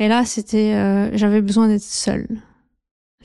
Et 0.00 0.08
là, 0.08 0.24
c'était, 0.24 0.74
euh, 0.74 1.16
j'avais 1.16 1.40
besoin 1.40 1.68
d'être 1.68 1.82
seule. 1.82 2.26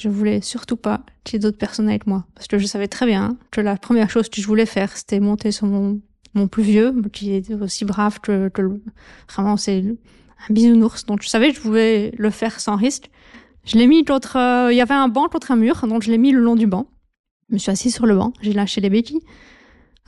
Je 0.02 0.10
voulais 0.10 0.42
surtout 0.42 0.78
pas 0.78 1.06
qu'il 1.24 1.36
y 1.36 1.36
ait 1.36 1.40
d'autres 1.40 1.60
personnes 1.60 1.88
avec 1.88 2.08
moi, 2.08 2.26
parce 2.34 2.48
que 2.48 2.58
je 2.58 2.66
savais 2.66 2.88
très 2.88 3.06
bien 3.06 3.38
que 3.52 3.62
la 3.62 3.78
première 3.78 4.10
chose 4.10 4.30
que 4.30 4.42
je 4.42 4.48
voulais 4.48 4.66
faire, 4.66 4.98
c'était 4.98 5.20
monter 5.20 5.52
sur 5.52 5.68
mon 5.68 6.02
plus 6.48 6.64
vieux, 6.64 6.92
qui 7.14 7.36
est 7.36 7.54
aussi 7.54 7.86
brave 7.86 8.20
que, 8.20 8.50
le- 8.58 8.82
vraiment 9.32 9.58
c'est 9.58 9.84
un 10.50 10.54
bisounours. 10.54 11.06
Donc 11.06 11.22
je 11.22 11.30
savais 11.30 11.50
que 11.52 11.56
je 11.58 11.62
pouvais 11.62 12.14
le 12.18 12.30
faire 12.32 12.60
sans 12.60 12.78
risque. 12.78 13.12
Je 13.64 13.78
l'ai 13.78 13.86
mis 13.86 14.04
contre, 14.04 14.38
euh, 14.38 14.74
il 14.74 14.76
y 14.76 14.82
avait 14.82 14.96
un 14.96 15.08
banc 15.08 15.28
contre 15.28 15.52
un 15.52 15.56
mur, 15.56 15.86
donc 15.88 16.02
je 16.02 16.10
l'ai 16.10 16.18
mis 16.18 16.32
le 16.32 16.40
long 16.40 16.56
du 16.56 16.66
banc. 16.66 16.88
Je 17.50 17.54
me 17.54 17.60
suis 17.60 17.70
assise 17.70 17.94
sur 17.94 18.08
le 18.08 18.16
banc, 18.16 18.34
j'ai 18.42 18.54
lâché 18.54 18.82
les 18.82 18.90
béquilles. 18.90 19.22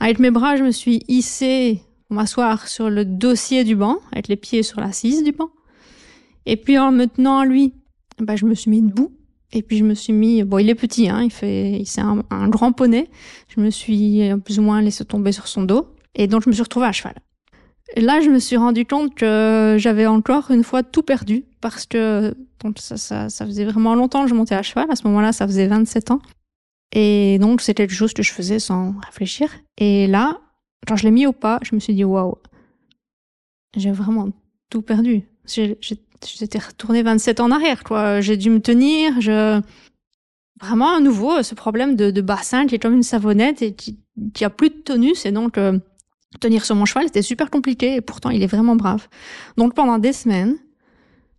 Avec 0.00 0.18
mes 0.18 0.32
bras, 0.32 0.56
je 0.56 0.64
me 0.64 0.72
suis 0.72 1.04
hissée 1.06 1.82
pour 2.08 2.16
m'asseoir 2.16 2.66
sur 2.66 2.90
le 2.90 3.04
dossier 3.04 3.62
du 3.62 3.76
banc, 3.76 3.98
avec 4.10 4.26
les 4.26 4.34
pieds 4.36 4.64
sur 4.64 4.80
l'assise 4.80 5.22
du 5.22 5.30
banc. 5.30 5.50
Et 6.46 6.56
puis 6.56 6.78
en 6.78 6.90
me 6.90 7.06
tenant 7.06 7.38
à 7.38 7.44
lui, 7.44 7.74
bah, 8.18 8.34
je 8.34 8.44
me 8.44 8.54
suis 8.54 8.70
mis 8.72 8.82
debout. 8.82 9.12
Et 9.52 9.62
puis 9.62 9.78
je 9.78 9.84
me 9.84 9.94
suis 9.94 10.12
mis, 10.12 10.42
bon, 10.42 10.58
il 10.58 10.68
est 10.68 10.74
petit, 10.74 11.08
hein, 11.08 11.22
il 11.22 11.30
fait, 11.30 11.82
c'est 11.84 12.00
un, 12.00 12.24
un 12.30 12.48
grand 12.48 12.72
poney. 12.72 13.08
Je 13.48 13.60
me 13.60 13.70
suis 13.70 14.28
euh, 14.28 14.36
plus 14.36 14.58
ou 14.58 14.62
moins 14.62 14.80
laissé 14.82 15.04
tomber 15.04 15.32
sur 15.32 15.46
son 15.46 15.62
dos. 15.62 15.94
Et 16.14 16.26
donc 16.26 16.42
je 16.42 16.48
me 16.48 16.54
suis 16.54 16.62
retrouvée 16.62 16.86
à 16.86 16.92
cheval. 16.92 17.14
Là, 17.96 18.20
je 18.20 18.30
me 18.30 18.38
suis 18.38 18.56
rendu 18.56 18.86
compte 18.86 19.14
que 19.14 19.76
j'avais 19.78 20.06
encore 20.06 20.50
une 20.50 20.64
fois 20.64 20.82
tout 20.82 21.02
perdu 21.02 21.44
parce 21.60 21.86
que 21.86 22.34
ça, 22.76 23.28
faisait 23.28 23.64
vraiment 23.64 23.94
longtemps 23.94 24.22
que 24.22 24.28
je 24.28 24.34
montais 24.34 24.54
à 24.54 24.62
cheval. 24.62 24.90
À 24.90 24.96
ce 24.96 25.06
moment-là, 25.06 25.32
ça 25.32 25.46
faisait 25.46 25.66
27 25.66 26.10
ans. 26.10 26.20
Et 26.92 27.38
donc, 27.38 27.60
c'était 27.60 27.86
quelque 27.86 27.96
chose 27.96 28.14
que 28.14 28.22
je 28.22 28.32
faisais 28.32 28.58
sans 28.58 28.94
réfléchir. 29.06 29.48
Et 29.78 30.06
là, 30.06 30.40
quand 30.86 30.96
je 30.96 31.04
l'ai 31.04 31.10
mis 31.10 31.26
au 31.26 31.32
pas, 31.32 31.58
je 31.62 31.74
me 31.74 31.80
suis 31.80 31.94
dit, 31.94 32.04
waouh, 32.04 32.36
j'ai 33.76 33.92
vraiment 33.92 34.28
tout 34.70 34.82
perdu. 34.82 35.22
J'étais 36.26 36.58
retournée 36.58 37.02
27 37.02 37.40
ans 37.40 37.46
en 37.46 37.50
arrière, 37.50 37.84
quoi. 37.84 38.20
J'ai 38.20 38.36
dû 38.36 38.50
me 38.50 38.60
tenir. 38.60 39.12
Vraiment, 40.60 40.96
à 40.96 41.00
nouveau, 41.00 41.42
ce 41.42 41.54
problème 41.54 41.96
de, 41.96 42.10
de 42.10 42.20
bassin 42.20 42.66
qui 42.66 42.76
est 42.76 42.78
comme 42.78 42.94
une 42.94 43.02
savonnette 43.02 43.60
et 43.60 43.74
qui, 43.74 43.98
qui 44.32 44.44
a 44.44 44.50
plus 44.50 44.70
de 44.70 44.76
tonus. 44.76 45.26
Et 45.26 45.32
donc, 45.32 45.58
euh, 45.58 45.78
tenir 46.40 46.64
sur 46.64 46.76
mon 46.76 46.84
cheval, 46.84 47.06
c'était 47.06 47.22
super 47.22 47.50
compliqué. 47.50 47.96
Et 47.96 48.00
pourtant, 48.00 48.30
il 48.30 48.42
est 48.42 48.46
vraiment 48.46 48.76
brave. 48.76 49.08
Donc, 49.56 49.74
pendant 49.74 49.98
des 49.98 50.12
semaines, 50.12 50.56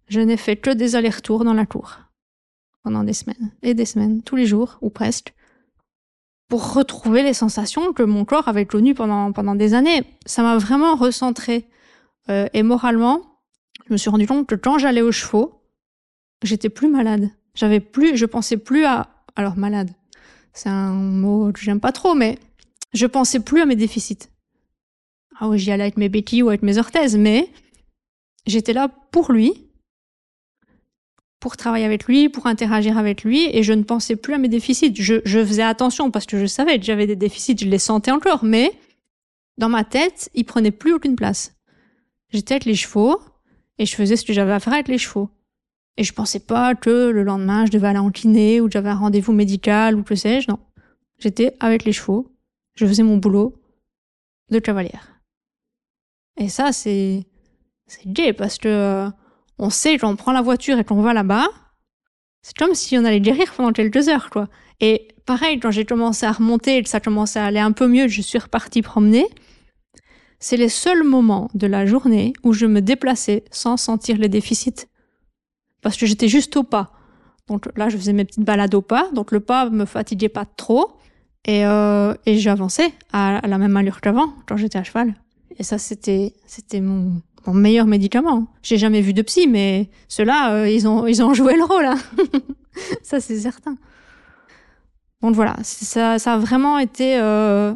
je 0.07 0.19
n'ai 0.19 0.37
fait 0.37 0.57
que 0.57 0.69
des 0.69 0.95
allers-retours 0.95 1.43
dans 1.45 1.53
la 1.53 1.65
cour. 1.65 1.99
Pendant 2.83 3.03
des 3.03 3.13
semaines. 3.13 3.51
Et 3.63 3.73
des 3.73 3.85
semaines. 3.85 4.21
Tous 4.21 4.35
les 4.35 4.45
jours, 4.45 4.77
ou 4.81 4.89
presque 4.89 5.33
pour 6.47 6.73
retrouver 6.73 7.23
les 7.23 7.33
sensations 7.33 7.93
que 7.93 8.03
mon 8.03 8.25
corps 8.25 8.47
avait 8.47 8.65
connues 8.65 8.93
pendant, 8.93 9.31
pendant 9.31 9.55
des 9.55 9.73
années. 9.73 10.03
Ça 10.25 10.43
m'a 10.43 10.57
vraiment 10.57 10.95
recentré. 10.95 11.67
Euh, 12.29 12.47
et 12.53 12.63
moralement, 12.63 13.34
je 13.87 13.93
me 13.93 13.97
suis 13.97 14.09
rendu 14.09 14.27
compte 14.27 14.47
que 14.47 14.55
quand 14.55 14.77
j'allais 14.77 15.01
aux 15.01 15.11
chevaux, 15.11 15.61
j'étais 16.43 16.69
plus 16.69 16.87
malade. 16.87 17.29
J'avais 17.53 17.79
plus, 17.79 18.17
je 18.17 18.25
pensais 18.25 18.57
plus 18.57 18.85
à, 18.85 19.09
alors 19.35 19.57
malade. 19.57 19.91
C'est 20.53 20.69
un 20.69 20.93
mot 20.93 21.51
que 21.51 21.59
j'aime 21.59 21.79
pas 21.79 21.91
trop, 21.91 22.15
mais 22.15 22.39
je 22.93 23.05
pensais 23.05 23.39
plus 23.39 23.61
à 23.61 23.65
mes 23.65 23.75
déficits. 23.75 24.29
Ah 25.39 25.49
oui, 25.49 25.59
j'y 25.59 25.71
allais 25.71 25.83
avec 25.83 25.97
mes 25.97 26.09
béquilles 26.09 26.43
ou 26.43 26.49
avec 26.49 26.63
mes 26.63 26.77
orthèses, 26.77 27.17
mais 27.17 27.49
j'étais 28.45 28.73
là 28.73 28.89
pour 29.11 29.31
lui 29.31 29.65
pour 31.45 31.57
travailler 31.57 31.85
avec 31.85 32.05
lui, 32.05 32.27
pour 32.27 32.47
interagir 32.47 32.97
avec 32.97 33.23
lui, 33.23 33.47
et 33.55 33.61
je 33.61 33.71
ne 33.71 33.83
pensais 33.83 34.15
plus 34.15 34.33
à 34.33 34.39
mes 34.39 34.47
déficits. 34.47 34.95
Je, 34.95 35.21
je 35.25 35.45
faisais 35.45 35.61
attention 35.61 36.09
parce 36.09 36.25
que 36.25 36.39
je 36.39 36.47
savais 36.47 36.79
que 36.79 36.85
j'avais 36.85 37.05
des 37.05 37.15
déficits, 37.15 37.55
je 37.59 37.67
les 37.67 37.77
sentais 37.77 38.09
encore, 38.09 38.43
mais 38.43 38.71
dans 39.59 39.69
ma 39.69 39.83
tête, 39.83 40.31
ils 40.33 40.43
prenaient 40.43 40.71
plus 40.71 40.93
aucune 40.93 41.15
place. 41.15 41.53
J'étais 42.33 42.55
avec 42.55 42.65
les 42.65 42.73
chevaux, 42.73 43.21
et 43.77 43.85
je 43.85 43.95
faisais 43.95 44.15
ce 44.15 44.25
que 44.25 44.33
j'avais 44.33 44.51
à 44.51 44.59
faire 44.59 44.73
avec 44.73 44.87
les 44.87 44.97
chevaux. 44.97 45.29
Et 45.97 46.03
je 46.03 46.13
pensais 46.13 46.39
pas 46.39 46.75
que 46.75 47.09
le 47.09 47.23
lendemain, 47.23 47.65
je 47.65 47.71
devais 47.71 47.87
aller 47.87 47.99
en 47.99 48.11
kiné, 48.11 48.59
ou 48.61 48.65
que 48.65 48.73
j'avais 48.73 48.89
un 48.89 48.95
rendez-vous 48.95 49.33
médical, 49.33 49.95
ou 49.95 50.03
que 50.03 50.15
sais-je, 50.15 50.49
non. 50.49 50.59
J'étais 51.19 51.55
avec 51.59 51.85
les 51.85 51.93
chevaux, 51.93 52.31
je 52.75 52.85
faisais 52.85 53.03
mon 53.03 53.17
boulot 53.17 53.61
de 54.51 54.59
cavalière. 54.59 55.21
Et 56.37 56.49
ça, 56.49 56.73
c'est, 56.73 57.25
c'est 57.87 58.07
gay, 58.07 58.33
parce 58.33 58.57
que, 58.57 58.67
euh, 58.67 59.09
on 59.57 59.69
sait 59.69 59.97
qu'on 59.97 60.15
prend 60.15 60.33
la 60.33 60.41
voiture 60.41 60.77
et 60.79 60.83
qu'on 60.83 61.01
va 61.01 61.13
là-bas, 61.13 61.47
c'est 62.41 62.57
comme 62.57 62.75
si 62.75 62.97
on 62.97 63.05
allait 63.05 63.21
guérir 63.21 63.53
pendant 63.53 63.71
quelques 63.71 64.09
heures, 64.09 64.29
quoi. 64.29 64.49
Et 64.81 65.07
pareil, 65.25 65.59
quand 65.59 65.71
j'ai 65.71 65.85
commencé 65.85 66.25
à 66.25 66.31
remonter 66.31 66.77
et 66.77 66.83
que 66.83 66.89
ça 66.89 66.99
commençait 66.99 67.39
à 67.39 67.45
aller 67.45 67.59
un 67.59 67.71
peu 67.71 67.87
mieux, 67.87 68.07
je 68.07 68.21
suis 68.21 68.37
repartie 68.37 68.81
promener. 68.81 69.25
C'est 70.39 70.57
les 70.57 70.69
seuls 70.69 71.03
moments 71.03 71.49
de 71.53 71.67
la 71.67 71.85
journée 71.85 72.33
où 72.43 72.53
je 72.53 72.65
me 72.65 72.81
déplaçais 72.81 73.45
sans 73.51 73.77
sentir 73.77 74.17
les 74.17 74.29
déficits. 74.29 74.87
Parce 75.81 75.97
que 75.97 76.05
j'étais 76.05 76.27
juste 76.27 76.55
au 76.57 76.63
pas. 76.63 76.91
Donc 77.47 77.65
là, 77.75 77.89
je 77.89 77.97
faisais 77.97 78.13
mes 78.13 78.25
petites 78.25 78.43
balades 78.43 78.73
au 78.73 78.81
pas. 78.81 79.09
Donc 79.13 79.31
le 79.31 79.39
pas 79.39 79.69
me 79.69 79.85
fatiguait 79.85 80.29
pas 80.29 80.45
trop. 80.45 80.97
Et, 81.45 81.65
euh, 81.65 82.13
et 82.25 82.37
j'avançais 82.37 82.91
à, 83.13 83.39
la 83.47 83.57
même 83.57 83.77
allure 83.77 84.01
qu'avant, 84.01 84.33
quand 84.47 84.57
j'étais 84.57 84.79
à 84.79 84.83
cheval. 84.83 85.13
Et 85.57 85.63
ça, 85.63 85.77
c'était, 85.77 86.33
c'était 86.47 86.81
mon, 86.81 87.21
mon 87.45 87.53
meilleur 87.53 87.85
médicament. 87.85 88.47
J'ai 88.63 88.77
jamais 88.77 89.01
vu 89.01 89.13
de 89.13 89.21
psy, 89.21 89.47
mais 89.47 89.89
ceux-là, 90.07 90.53
euh, 90.53 90.69
ils 90.69 90.87
ont 90.87 91.05
ils 91.07 91.23
ont 91.23 91.33
joué 91.33 91.55
le 91.55 91.63
rôle. 91.63 91.85
Hein. 91.85 91.97
ça 93.03 93.19
c'est 93.19 93.39
certain. 93.39 93.77
Donc 95.21 95.35
voilà, 95.35 95.55
ça, 95.63 96.19
ça 96.19 96.33
a 96.33 96.37
vraiment 96.37 96.77
été 96.77 97.17
euh, 97.17 97.73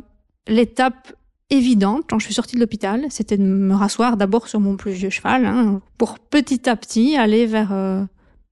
l'étape 0.48 1.14
évidente 1.50 2.04
quand 2.10 2.20
je 2.20 2.26
suis 2.26 2.34
sortie 2.34 2.56
de 2.56 2.60
l'hôpital. 2.60 3.06
C'était 3.10 3.38
de 3.38 3.44
me 3.44 3.76
rasseoir 3.76 4.18
d'abord 4.18 4.48
sur 4.48 4.60
mon 4.60 4.76
plus 4.76 4.92
vieux 4.92 5.10
cheval 5.10 5.46
hein, 5.46 5.82
pour 5.98 6.20
petit 6.20 6.70
à 6.70 6.76
petit 6.76 7.16
aller 7.16 7.46
vers 7.46 7.72
euh, 7.72 8.04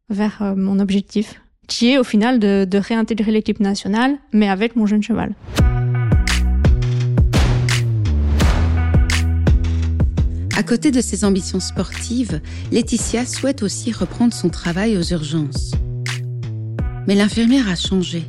vers 0.10 0.42
euh, 0.42 0.56
mon 0.56 0.80
objectif, 0.80 1.42
qui 1.68 1.92
est 1.92 1.98
au 1.98 2.04
final 2.04 2.40
de, 2.40 2.66
de 2.70 2.78
réintégrer 2.78 3.32
l'équipe 3.32 3.60
nationale, 3.60 4.18
mais 4.32 4.50
avec 4.50 4.76
mon 4.76 4.86
jeune 4.86 5.04
cheval. 5.04 5.36
À 10.58 10.64
côté 10.64 10.92
de 10.92 11.02
ses 11.02 11.24
ambitions 11.24 11.60
sportives, 11.60 12.42
Laetitia 12.72 13.26
souhaite 13.26 13.62
aussi 13.62 13.92
reprendre 13.92 14.34
son 14.34 14.50
travail 14.50 14.98
aux 14.98 15.04
urgences. 15.04 15.74
Mais 17.08 17.16
l'infirmière 17.16 17.70
a 17.70 17.76
changé. 17.76 18.24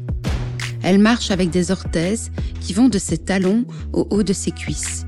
Elle 0.82 0.99
marche 0.99 1.30
avec 1.30 1.50
des 1.50 1.70
orthèses 1.70 2.30
qui 2.61 2.73
vont 2.73 2.88
de 2.88 2.99
ses 2.99 3.18
talons 3.18 3.64
au 3.92 4.06
haut 4.11 4.23
de 4.23 4.32
ses 4.32 4.50
cuisses. 4.50 5.06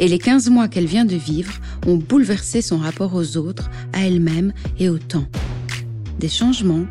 Et 0.00 0.08
les 0.08 0.18
15 0.18 0.50
mois 0.50 0.68
qu'elle 0.68 0.86
vient 0.86 1.04
de 1.04 1.14
vivre 1.14 1.52
ont 1.86 1.96
bouleversé 1.96 2.62
son 2.62 2.78
rapport 2.78 3.14
aux 3.14 3.36
autres, 3.36 3.70
à 3.92 4.06
elle-même 4.06 4.52
et 4.78 4.88
au 4.88 4.98
temps. 4.98 5.26
Des 6.18 6.28
changements 6.28 6.86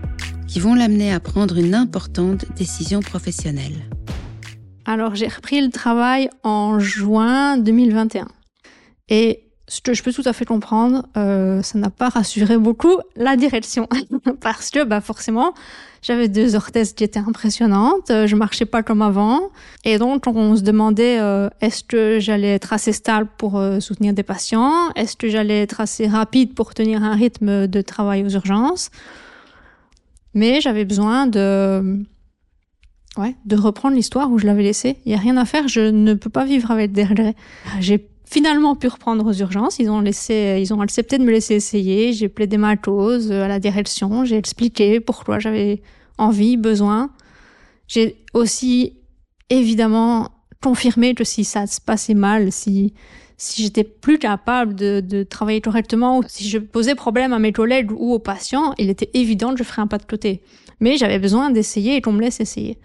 qui 0.48 0.60
vont 0.60 0.76
l'amener 0.76 1.12
à 1.12 1.20
prendre 1.20 1.58
une 1.58 1.76
importante 1.76 2.46
décision 2.56 3.02
professionnelle. 3.02 3.90
Alors 4.86 5.16
j'ai 5.16 5.28
repris 5.28 5.62
le 5.62 5.72
travail 5.72 6.30
en 6.44 6.80
juin 6.80 7.58
2021. 7.58 8.28
Et 9.10 9.43
que 9.82 9.94
je 9.94 10.04
peux 10.04 10.12
tout 10.12 10.24
à 10.26 10.34
fait 10.34 10.46
comprendre, 10.46 11.06
euh, 11.16 11.62
ça 11.62 11.80
n'a 11.80 11.90
pas 11.90 12.10
rassuré 12.10 12.58
beaucoup 12.58 12.98
la 13.16 13.36
direction. 13.36 13.88
Parce 14.42 14.70
que, 14.70 14.84
bah, 14.84 15.00
forcément, 15.00 15.54
j'avais 16.02 16.28
deux 16.28 16.56
orthèses 16.56 16.92
qui 16.92 17.06
étaient 17.06 17.20
impressionnantes, 17.20 18.12
euh, 18.12 18.28
je 18.28 18.36
marchais 18.36 18.66
pas 18.66 18.84
comme 18.84 19.02
avant. 19.02 19.52
Et 19.86 19.98
donc, 19.98 20.28
on 20.28 20.56
se 20.58 20.62
demandait, 20.62 21.18
euh, 21.20 21.50
est-ce 21.62 21.84
que 21.84 22.20
j'allais 22.20 22.54
être 22.54 22.74
assez 22.74 22.92
stable 22.92 23.30
pour 23.38 23.58
euh, 23.58 23.80
soutenir 23.80 24.14
des 24.14 24.24
patients? 24.24 24.90
Est-ce 24.96 25.16
que 25.16 25.30
j'allais 25.30 25.62
être 25.62 25.80
assez 25.80 26.08
rapide 26.08 26.54
pour 26.56 26.74
tenir 26.74 27.02
un 27.04 27.16
rythme 27.16 27.68
de 27.68 27.82
travail 27.82 28.26
aux 28.26 28.30
urgences? 28.30 28.92
Mais 30.34 30.60
j'avais 30.60 30.84
besoin 30.84 31.26
de, 31.26 32.04
ouais, 33.18 33.36
de 33.46 33.56
reprendre 33.56 33.96
l'histoire 33.96 34.30
où 34.30 34.40
je 34.40 34.46
l'avais 34.46 34.64
laissée. 34.64 34.98
Il 35.06 35.14
y 35.14 35.16
a 35.16 35.20
rien 35.20 35.38
à 35.38 35.46
faire, 35.46 35.70
je 35.70 35.80
ne 35.80 36.16
peux 36.16 36.30
pas 36.30 36.44
vivre 36.44 36.70
avec 36.70 36.92
des 36.92 37.06
regrets. 37.06 37.36
Finalement 38.26 38.76
pu 38.76 38.88
reprendre 38.88 39.26
aux 39.26 39.34
urgences. 39.34 39.80
Ils 39.80 39.90
ont 39.90 40.02
laissé, 40.02 40.58
ils 40.60 40.74
ont 40.74 40.82
accepté 40.82 41.18
de 41.18 41.24
me 41.24 41.32
laisser 41.32 41.56
essayer. 41.56 42.14
J'ai 42.14 42.30
plaidé 42.30 42.58
ma 42.58 42.78
cause 42.78 43.32
à 43.32 43.48
la 43.48 43.60
direction. 43.60 44.26
J'ai 44.26 44.38
expliqué 44.38 45.00
pourquoi 45.00 45.40
j'avais 45.40 45.82
envie, 46.18 46.58
besoin. 46.58 47.12
J'ai 47.88 48.24
aussi 48.34 48.98
évidemment 49.50 50.30
confirmé 50.62 51.14
que 51.14 51.24
si 51.24 51.44
ça 51.44 51.68
se 51.68 51.82
passait 51.82 52.14
mal, 52.14 52.52
si 52.52 52.94
si 53.44 53.64
j'étais 53.64 53.84
plus 53.84 54.20
capable 54.20 54.74
de, 54.74 55.24
travailler 55.24 55.62
correctement, 55.62 56.22
si 56.28 56.48
je 56.48 56.58
posais 56.58 56.96
problème 56.96 57.34
à 57.34 57.40
mes 57.40 57.52
collègues 57.52 57.92
ou 57.92 58.14
aux 58.14 58.20
patients, 58.20 58.74
il 58.78 58.90
était 58.90 59.10
évident 59.14 59.52
que 59.52 59.58
je 59.58 59.64
ferais 59.64 59.82
un 59.82 59.88
pas 59.88 59.98
de 59.98 60.06
côté. 60.06 60.42
Mais 60.80 60.98
j'avais 60.98 61.20
besoin 61.20 61.50
d'essayer 61.50 61.96
et 61.96 62.02
qu'on 62.02 62.14
me 62.14 62.22
laisse 62.22 62.40
essayer. 62.40 62.80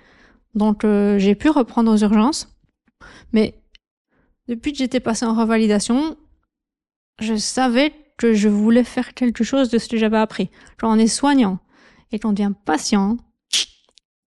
Donc 0.54 0.84
euh, 0.84 1.18
j'ai 1.18 1.34
pu 1.34 1.50
reprendre 1.50 1.92
aux 1.92 1.98
urgences. 1.98 2.48
Mais 3.32 3.54
depuis 4.48 4.72
que 4.72 4.78
j'étais 4.78 5.00
passée 5.00 5.26
en 5.26 5.34
revalidation, 5.34 6.16
je 7.20 7.34
savais 7.36 7.92
que 8.16 8.32
je 8.32 8.48
voulais 8.48 8.84
faire 8.84 9.14
quelque 9.14 9.44
chose 9.44 9.70
de 9.70 9.78
ce 9.78 9.88
que 9.88 9.96
j'avais 9.96 10.18
appris. 10.18 10.50
Quand 10.78 10.92
on 10.92 10.98
est 10.98 11.06
soignant 11.06 11.58
et 12.10 12.18
qu'on 12.18 12.32
devient 12.32 12.52
patient, 12.64 13.16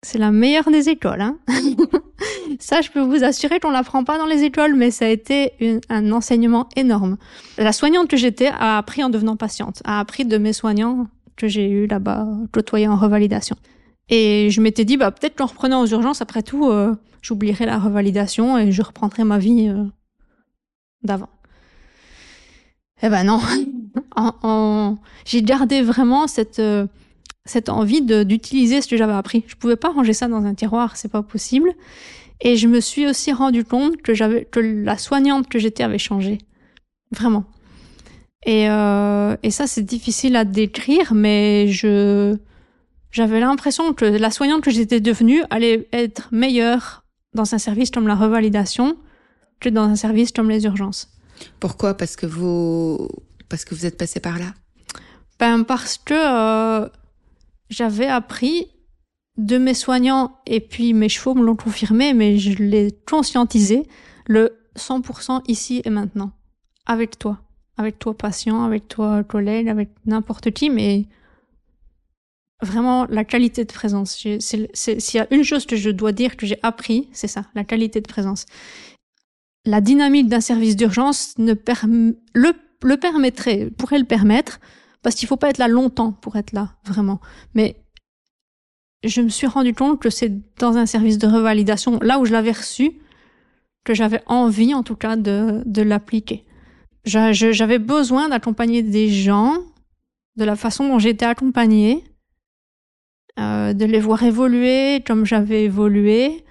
c'est 0.02 0.18
la 0.18 0.32
meilleure 0.32 0.70
des 0.72 0.90
écoles. 0.90 1.22
Hein 1.22 1.38
ça, 2.60 2.82
je 2.82 2.90
peux 2.90 3.02
vous 3.02 3.24
assurer 3.24 3.60
qu'on 3.60 3.72
l'apprend 3.72 4.04
pas 4.04 4.18
dans 4.18 4.26
les 4.26 4.44
écoles, 4.44 4.76
mais 4.76 4.92
ça 4.92 5.06
a 5.06 5.10
été 5.10 5.54
un 5.90 6.12
enseignement 6.12 6.68
énorme. 6.76 7.18
La 7.58 7.72
soignante 7.72 8.10
que 8.10 8.18
j'étais 8.18 8.48
a 8.48 8.78
appris 8.78 9.04
en 9.04 9.10
devenant 9.10 9.36
patiente, 9.36 9.82
a 9.86 10.00
appris 10.00 10.26
de 10.26 10.38
mes 10.38 10.54
soignants 10.54 11.08
que 11.36 11.48
j'ai 11.48 11.70
eu 11.70 11.88
là-bas, 11.88 12.28
côtoyés 12.52 12.88
en 12.88 12.98
revalidation. 12.98 13.56
Et 14.10 14.50
je 14.50 14.62
m'étais 14.62 14.86
dit, 14.86 14.98
bah 14.98 15.12
peut-être 15.12 15.36
qu'en 15.36 15.46
reprenant 15.46 15.82
aux 15.82 15.88
urgences, 15.88 16.22
après 16.22 16.42
tout, 16.42 16.66
euh, 16.66 16.96
j'oublierai 17.22 17.66
la 17.66 17.78
revalidation 17.78 18.58
et 18.58 18.72
je 18.72 18.82
reprendrai 18.82 19.24
ma 19.24 19.38
vie 19.38 19.70
euh, 19.70 19.86
d'avant. 21.04 21.30
Eh 23.02 23.10
ben 23.10 23.24
non. 23.24 23.40
J'ai 25.26 25.42
gardé 25.42 25.82
vraiment 25.82 26.28
cette, 26.28 26.60
euh, 26.60 26.88
cette 27.46 27.70
envie 27.70 28.02
d'utiliser 28.02 28.82
ce 28.82 28.88
que 28.88 28.98
j'avais 28.98 29.14
appris. 29.14 29.44
Je 29.48 29.56
pouvais 29.56 29.76
pas 29.76 29.90
ranger 29.90 30.14
ça 30.14 30.28
dans 30.28 30.44
un 30.44 30.54
tiroir, 30.54 30.98
c'est 30.98 31.12
pas 31.12 31.24
possible. 31.24 31.74
Et 32.42 32.56
je 32.56 32.68
me 32.68 32.80
suis 32.80 33.08
aussi 33.08 33.32
rendu 33.32 33.64
compte 33.64 33.98
que 34.02 34.14
j'avais 34.14 34.46
que 34.46 34.60
la 34.60 34.98
soignante 34.98 35.50
que 35.50 35.60
j'étais 35.60 35.84
avait 35.84 35.98
changé, 35.98 36.38
vraiment. 37.12 37.46
Et, 38.46 38.70
euh, 38.70 39.36
et 39.44 39.52
ça 39.52 39.68
c'est 39.68 39.84
difficile 39.84 40.38
à 40.38 40.46
décrire, 40.46 41.14
mais 41.14 41.68
je 41.68 42.38
j'avais 43.12 43.40
l'impression 43.40 43.94
que 43.94 44.06
la 44.06 44.32
soignante 44.32 44.64
que 44.64 44.72
j'étais 44.72 45.02
devenue 45.02 45.44
allait 45.50 45.90
être 45.92 46.30
meilleure 46.32 47.04
dans 47.34 47.54
un 47.54 47.58
service 47.58 47.92
comme 47.92 48.08
la 48.08 48.16
revalidation 48.16 48.96
que 49.60 49.70
dans 49.70 49.84
un 49.84 49.96
service 49.96 50.32
comme 50.32 50.50
les 50.50 50.66
urgences. 50.66 51.10
Pourquoi? 51.60 51.96
Parce 51.96 52.16
que 52.16 52.26
vous 52.26 53.08
parce 53.48 53.66
que 53.66 53.74
vous 53.74 53.86
êtes 53.86 53.98
passé 53.98 54.20
par 54.20 54.38
là? 54.38 54.54
Ben 55.40 55.64
parce 55.64 55.98
que 55.98 56.14
euh, 56.14 56.88
j'avais 57.70 58.08
appris 58.08 58.68
de 59.38 59.58
mes 59.58 59.74
soignants 59.74 60.38
et 60.46 60.60
puis 60.60 60.94
mes 60.94 61.10
chevaux 61.10 61.34
me 61.34 61.44
l'ont 61.44 61.56
confirmé, 61.56 62.14
mais 62.14 62.38
je 62.38 62.62
l'ai 62.62 62.92
conscientisé, 63.08 63.88
le 64.28 64.60
100% 64.76 65.42
ici 65.48 65.82
et 65.86 65.90
maintenant, 65.90 66.32
avec 66.86 67.18
toi, 67.18 67.40
avec 67.78 68.00
toi 68.00 68.16
patient, 68.16 68.64
avec 68.64 68.88
toi 68.88 69.24
collègue, 69.24 69.70
avec 69.70 69.90
n'importe 70.06 70.52
qui, 70.52 70.70
mais 70.70 71.06
vraiment 72.62 73.06
la 73.06 73.24
qualité 73.24 73.64
de 73.64 73.72
présence. 73.72 74.12
S'il 74.16 74.68
y 75.14 75.20
a 75.20 75.28
une 75.34 75.44
chose 75.44 75.66
que 75.66 75.78
je 75.78 75.90
dois 75.90 76.12
dire 76.12 76.36
que 76.36 76.46
j'ai 76.46 76.60
appris, 76.62 77.08
c'est 77.14 77.28
ça, 77.28 77.46
la 77.56 77.64
qualité 77.64 78.02
de 78.02 78.08
présence. 78.08 78.46
La 79.66 79.82
dynamique 79.82 80.28
d'un 80.28 80.42
service 80.42 80.76
d'urgence 80.76 81.38
ne 81.38 81.54
le, 82.34 82.54
le 82.84 82.98
permettrait, 82.98 83.70
pourrait 83.78 84.00
le 84.00 84.06
permettre, 84.06 84.60
parce 85.02 85.16
qu'il 85.16 85.28
faut 85.28 85.38
pas 85.38 85.50
être 85.50 85.58
là 85.58 85.68
longtemps 85.68 86.12
pour 86.12 86.36
être 86.36 86.54
là, 86.54 86.76
vraiment. 86.86 87.20
Mais 87.54 87.84
je 89.04 89.22
me 89.22 89.30
suis 89.30 89.48
rendu 89.48 89.74
compte 89.74 90.02
que 90.02 90.10
c'est 90.10 90.32
dans 90.58 90.78
un 90.78 90.86
service 90.86 91.18
de 91.18 91.28
revalidation, 91.28 92.00
là 92.02 92.20
où 92.20 92.26
je 92.26 92.32
l'avais 92.32 92.52
reçu, 92.52 93.00
que 93.84 93.94
j'avais 93.94 94.22
envie, 94.26 94.74
en 94.74 94.84
tout 94.84 94.96
cas, 94.96 95.16
de, 95.16 95.64
de 95.66 95.82
l'appliquer. 95.82 96.46
J'avais 97.06 97.80
besoin 97.80 98.30
d'accompagner 98.30 98.84
des 98.84 99.10
gens 99.10 99.58
de 100.36 100.44
la 100.44 100.56
façon 100.56 100.88
dont 100.88 101.00
j'étais 101.00 101.26
accompagnée, 101.26 102.04
euh, 103.40 103.74
de 103.74 103.86
les 103.86 104.00
voir 104.00 104.24
évoluer 104.24 105.02
comme 105.06 105.26
j'avais 105.26 105.64
évolué. 105.64 106.44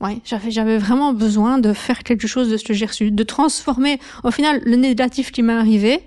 Ouais, 0.00 0.20
j'avais, 0.24 0.50
j'avais 0.50 0.78
vraiment 0.78 1.12
besoin 1.12 1.58
de 1.58 1.72
faire 1.72 2.02
quelque 2.02 2.26
chose 2.26 2.50
de 2.50 2.56
ce 2.56 2.64
que 2.64 2.74
j'ai 2.74 2.86
reçu, 2.86 3.10
de 3.10 3.22
transformer. 3.22 3.98
Au 4.24 4.30
final, 4.30 4.60
le 4.64 4.76
négatif 4.76 5.32
qui 5.32 5.42
m'est 5.42 5.54
arrivé, 5.54 6.00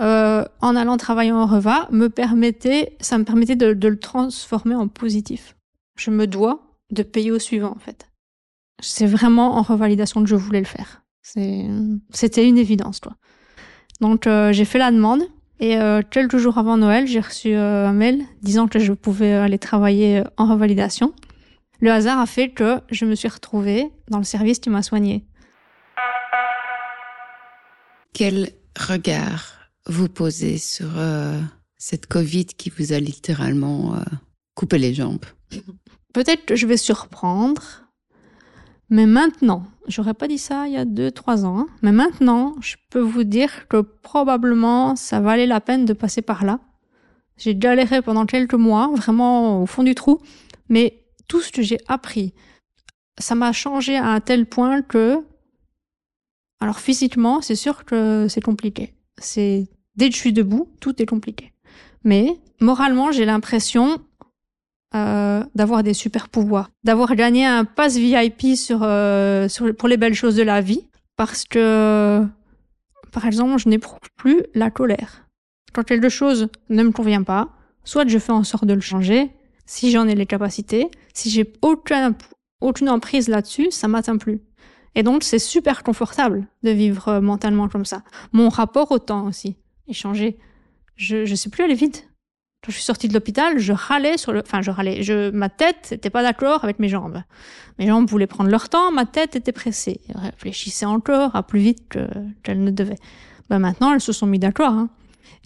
euh, 0.00 0.44
en 0.60 0.74
allant 0.74 0.96
travailler 0.96 1.32
en 1.32 1.46
reva, 1.46 1.86
me 1.90 2.08
permettait, 2.08 2.96
ça 3.00 3.18
me 3.18 3.24
permettait 3.24 3.56
de, 3.56 3.74
de, 3.74 3.88
le 3.88 3.98
transformer 3.98 4.74
en 4.74 4.88
positif. 4.88 5.56
Je 5.98 6.10
me 6.10 6.26
dois 6.26 6.62
de 6.90 7.02
payer 7.02 7.30
au 7.30 7.38
suivant, 7.38 7.72
en 7.76 7.78
fait. 7.78 8.08
C'est 8.80 9.06
vraiment 9.06 9.56
en 9.56 9.62
revalidation 9.62 10.22
que 10.22 10.28
je 10.28 10.36
voulais 10.36 10.60
le 10.60 10.66
faire. 10.66 11.02
C'était 11.22 12.48
une 12.48 12.58
évidence, 12.58 13.00
quoi. 13.00 13.12
Donc, 14.00 14.26
euh, 14.26 14.52
j'ai 14.52 14.64
fait 14.64 14.78
la 14.78 14.90
demande. 14.90 15.22
Et 15.60 15.76
euh, 15.76 16.00
quelques 16.08 16.38
jours 16.38 16.56
avant 16.56 16.78
Noël, 16.78 17.06
j'ai 17.06 17.20
reçu 17.20 17.54
euh, 17.54 17.86
un 17.86 17.92
mail 17.92 18.24
disant 18.42 18.66
que 18.66 18.78
je 18.78 18.94
pouvais 18.94 19.32
aller 19.32 19.58
travailler 19.58 20.22
en 20.38 20.46
revalidation. 20.46 21.12
Le 21.80 21.90
hasard 21.90 22.18
a 22.18 22.26
fait 22.26 22.50
que 22.50 22.80
je 22.90 23.06
me 23.06 23.14
suis 23.14 23.28
retrouvée 23.28 23.90
dans 24.08 24.18
le 24.18 24.24
service 24.24 24.58
qui 24.58 24.68
m'a 24.68 24.82
soignée. 24.82 25.24
Quel 28.12 28.50
regard 28.78 29.54
vous 29.86 30.08
posez 30.08 30.58
sur 30.58 30.98
euh, 30.98 31.40
cette 31.78 32.06
Covid 32.06 32.46
qui 32.46 32.70
vous 32.70 32.92
a 32.92 33.00
littéralement 33.00 33.96
coupé 34.54 34.78
les 34.78 34.92
jambes? 34.92 35.24
Peut-être 36.12 36.44
que 36.44 36.56
je 36.56 36.66
vais 36.66 36.76
surprendre, 36.76 37.90
mais 38.90 39.06
maintenant, 39.06 39.64
j'aurais 39.86 40.14
pas 40.14 40.28
dit 40.28 40.38
ça 40.38 40.66
il 40.66 40.74
y 40.74 40.76
a 40.76 40.84
deux, 40.84 41.12
trois 41.12 41.44
ans, 41.44 41.60
hein. 41.60 41.66
mais 41.82 41.92
maintenant, 41.92 42.56
je 42.60 42.76
peux 42.90 43.00
vous 43.00 43.24
dire 43.24 43.68
que 43.68 43.80
probablement 43.80 44.96
ça 44.96 45.20
valait 45.20 45.46
la 45.46 45.60
peine 45.60 45.84
de 45.84 45.92
passer 45.92 46.20
par 46.20 46.44
là. 46.44 46.58
J'ai 47.36 47.54
galéré 47.54 48.02
pendant 48.02 48.26
quelques 48.26 48.54
mois, 48.54 48.90
vraiment 48.94 49.62
au 49.62 49.66
fond 49.66 49.84
du 49.84 49.94
trou, 49.94 50.20
mais 50.68 50.99
tout 51.30 51.40
ce 51.40 51.52
que 51.52 51.62
j'ai 51.62 51.78
appris, 51.86 52.34
ça 53.16 53.36
m'a 53.36 53.52
changé 53.52 53.96
à 53.96 54.08
un 54.08 54.18
tel 54.18 54.46
point 54.46 54.82
que, 54.82 55.18
alors 56.60 56.80
physiquement, 56.80 57.40
c'est 57.40 57.54
sûr 57.54 57.84
que 57.84 58.26
c'est 58.28 58.40
compliqué. 58.40 58.94
C'est 59.18 59.68
dès 59.94 60.08
que 60.08 60.14
je 60.16 60.20
suis 60.20 60.32
debout, 60.32 60.68
tout 60.80 61.00
est 61.00 61.06
compliqué. 61.06 61.52
Mais 62.02 62.40
moralement, 62.60 63.12
j'ai 63.12 63.24
l'impression 63.24 64.00
euh, 64.96 65.44
d'avoir 65.54 65.84
des 65.84 65.94
super 65.94 66.28
pouvoirs, 66.28 66.68
d'avoir 66.82 67.14
gagné 67.14 67.46
un 67.46 67.64
pass 67.64 67.96
VIP 67.96 68.56
sur, 68.56 68.80
euh, 68.82 69.46
sur 69.46 69.72
pour 69.76 69.88
les 69.88 69.96
belles 69.96 70.14
choses 70.14 70.34
de 70.34 70.42
la 70.42 70.60
vie, 70.60 70.88
parce 71.16 71.44
que 71.44 72.26
par 73.12 73.24
exemple, 73.24 73.56
je 73.58 73.68
n'éprouve 73.68 74.10
plus 74.16 74.42
la 74.54 74.72
colère. 74.72 75.28
Quand 75.72 75.84
quelque 75.84 76.08
chose 76.08 76.48
ne 76.70 76.82
me 76.82 76.90
convient 76.90 77.22
pas, 77.22 77.50
soit 77.84 78.08
je 78.08 78.18
fais 78.18 78.32
en 78.32 78.42
sorte 78.42 78.64
de 78.64 78.74
le 78.74 78.80
changer, 78.80 79.30
si 79.70 79.92
j'en 79.92 80.08
ai 80.08 80.16
les 80.16 80.26
capacités, 80.26 80.90
si 81.14 81.30
j'ai 81.30 81.52
aucun, 81.62 82.16
aucune 82.60 82.88
emprise 82.88 83.28
là-dessus, 83.28 83.70
ça 83.70 83.86
m'atteint 83.86 84.16
plus. 84.16 84.42
Et 84.96 85.04
donc, 85.04 85.22
c'est 85.22 85.38
super 85.38 85.84
confortable 85.84 86.48
de 86.64 86.70
vivre 86.70 87.06
euh, 87.06 87.20
mentalement 87.20 87.68
comme 87.68 87.84
ça. 87.84 88.02
Mon 88.32 88.48
rapport 88.48 88.90
au 88.90 88.98
temps 88.98 89.28
aussi 89.28 89.56
est 89.86 89.92
changé. 89.92 90.38
Je, 90.96 91.24
je 91.24 91.34
sais 91.36 91.50
plus 91.50 91.62
aller 91.62 91.76
vite. 91.76 92.08
Quand 92.64 92.72
je 92.72 92.78
suis 92.78 92.82
sortie 92.82 93.06
de 93.06 93.14
l'hôpital, 93.14 93.60
je 93.60 93.72
râlais 93.72 94.18
sur 94.18 94.32
le, 94.32 94.40
enfin, 94.40 94.60
je 94.60 94.72
râlais, 94.72 95.04
je, 95.04 95.30
ma 95.30 95.48
tête 95.48 95.92
n'était 95.92 96.10
pas 96.10 96.24
d'accord 96.24 96.64
avec 96.64 96.80
mes 96.80 96.88
jambes. 96.88 97.22
Mes 97.78 97.86
jambes 97.86 98.10
voulaient 98.10 98.26
prendre 98.26 98.50
leur 98.50 98.70
temps, 98.70 98.90
ma 98.90 99.06
tête 99.06 99.36
était 99.36 99.52
pressée. 99.52 100.00
Je 100.08 100.18
réfléchissais 100.18 100.84
encore 100.84 101.36
à 101.36 101.44
plus 101.44 101.60
vite 101.60 101.96
qu'elle 102.42 102.64
ne 102.64 102.72
devait. 102.72 102.98
Ben 103.48 103.60
maintenant, 103.60 103.94
elles 103.94 104.00
se 104.00 104.12
sont 104.12 104.26
mis 104.26 104.40
d'accord, 104.40 104.72
hein. 104.72 104.90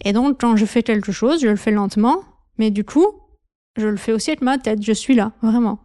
Et 0.03 0.13
donc, 0.13 0.41
quand 0.41 0.55
je 0.55 0.65
fais 0.65 0.81
quelque 0.81 1.11
chose, 1.11 1.41
je 1.41 1.47
le 1.47 1.55
fais 1.57 1.71
lentement, 1.71 2.23
mais 2.57 2.71
du 2.71 2.83
coup, 2.83 3.05
je 3.75 3.87
le 3.87 3.97
fais 3.97 4.11
aussi 4.11 4.31
avec 4.31 4.41
ma 4.41 4.57
tête. 4.57 4.81
Je 4.81 4.93
suis 4.93 5.15
là, 5.15 5.33
vraiment. 5.41 5.79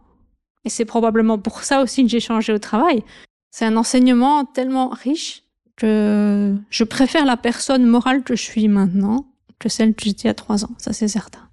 Et 0.65 0.69
c'est 0.69 0.85
probablement 0.85 1.39
pour 1.39 1.63
ça 1.63 1.81
aussi 1.81 2.03
que 2.03 2.09
j'ai 2.09 2.19
changé 2.19 2.53
au 2.53 2.59
travail. 2.59 3.03
C'est 3.49 3.65
un 3.65 3.75
enseignement 3.77 4.45
tellement 4.45 4.89
riche 4.89 5.43
que 5.75 6.55
je 6.69 6.83
préfère 6.83 7.25
la 7.25 7.37
personne 7.37 7.85
morale 7.85 8.23
que 8.23 8.35
je 8.35 8.43
suis 8.43 8.67
maintenant 8.67 9.25
que 9.59 9.69
celle 9.69 9.93
que 9.93 10.05
j'étais 10.05 10.29
à 10.29 10.33
trois 10.33 10.65
ans, 10.65 10.75
ça 10.77 10.93
c'est 10.93 11.07
certain. 11.07 11.49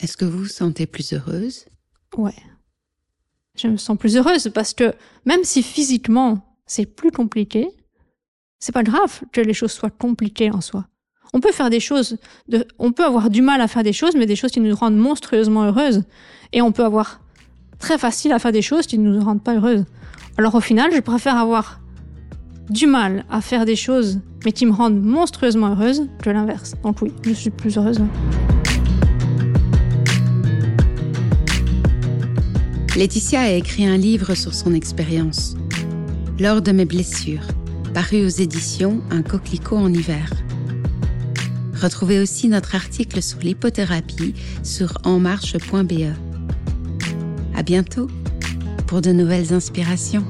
Est-ce 0.00 0.16
que 0.16 0.24
vous 0.24 0.40
vous 0.40 0.46
sentez 0.46 0.86
plus 0.86 1.12
heureuse? 1.12 1.66
Ouais. 2.16 2.36
Je 3.56 3.68
me 3.68 3.76
sens 3.76 3.96
plus 3.96 4.16
heureuse 4.16 4.50
parce 4.52 4.74
que 4.74 4.92
même 5.24 5.44
si 5.44 5.62
physiquement 5.62 6.58
c'est 6.66 6.86
plus 6.86 7.10
compliqué, 7.10 7.68
c'est 8.58 8.72
pas 8.72 8.82
grave 8.82 9.22
que 9.32 9.40
les 9.40 9.54
choses 9.54 9.72
soient 9.72 9.90
compliquées 9.90 10.50
en 10.50 10.60
soi. 10.60 10.86
On 11.36 11.40
peut 11.40 11.52
faire 11.52 11.68
des 11.68 11.80
choses, 11.80 12.16
on 12.78 12.92
peut 12.92 13.04
avoir 13.04 13.28
du 13.28 13.42
mal 13.42 13.60
à 13.60 13.68
faire 13.68 13.82
des 13.82 13.92
choses, 13.92 14.14
mais 14.16 14.24
des 14.24 14.36
choses 14.36 14.52
qui 14.52 14.60
nous 14.60 14.74
rendent 14.74 14.96
monstrueusement 14.96 15.64
heureuses. 15.64 16.02
Et 16.54 16.62
on 16.62 16.72
peut 16.72 16.82
avoir 16.82 17.20
très 17.78 17.98
facile 17.98 18.32
à 18.32 18.38
faire 18.38 18.52
des 18.52 18.62
choses 18.62 18.86
qui 18.86 18.96
ne 18.96 19.10
nous 19.10 19.22
rendent 19.22 19.42
pas 19.42 19.54
heureuses. 19.54 19.84
Alors 20.38 20.54
au 20.54 20.62
final, 20.62 20.92
je 20.94 21.00
préfère 21.00 21.36
avoir 21.36 21.78
du 22.70 22.86
mal 22.86 23.26
à 23.30 23.42
faire 23.42 23.66
des 23.66 23.76
choses, 23.76 24.18
mais 24.46 24.52
qui 24.52 24.64
me 24.64 24.72
rendent 24.72 24.98
monstrueusement 24.98 25.72
heureuse, 25.72 26.08
que 26.22 26.30
l'inverse. 26.30 26.72
Donc 26.82 27.02
oui, 27.02 27.12
je 27.22 27.34
suis 27.34 27.50
plus 27.50 27.76
heureuse. 27.76 28.00
Laetitia 32.96 33.40
a 33.40 33.50
écrit 33.50 33.84
un 33.84 33.98
livre 33.98 34.34
sur 34.34 34.54
son 34.54 34.72
expérience. 34.72 35.54
Lors 36.40 36.62
de 36.62 36.72
mes 36.72 36.86
blessures, 36.86 37.46
paru 37.92 38.24
aux 38.24 38.28
éditions 38.28 39.02
Un 39.10 39.20
coquelicot 39.20 39.76
en 39.76 39.92
hiver. 39.92 40.30
Retrouvez 41.80 42.20
aussi 42.20 42.48
notre 42.48 42.74
article 42.74 43.22
sur 43.22 43.38
l'hypothérapie 43.40 44.34
sur 44.62 44.98
enmarche.be. 45.04 46.14
À 47.54 47.62
bientôt 47.62 48.08
pour 48.86 49.02
de 49.02 49.12
nouvelles 49.12 49.52
inspirations. 49.52 50.24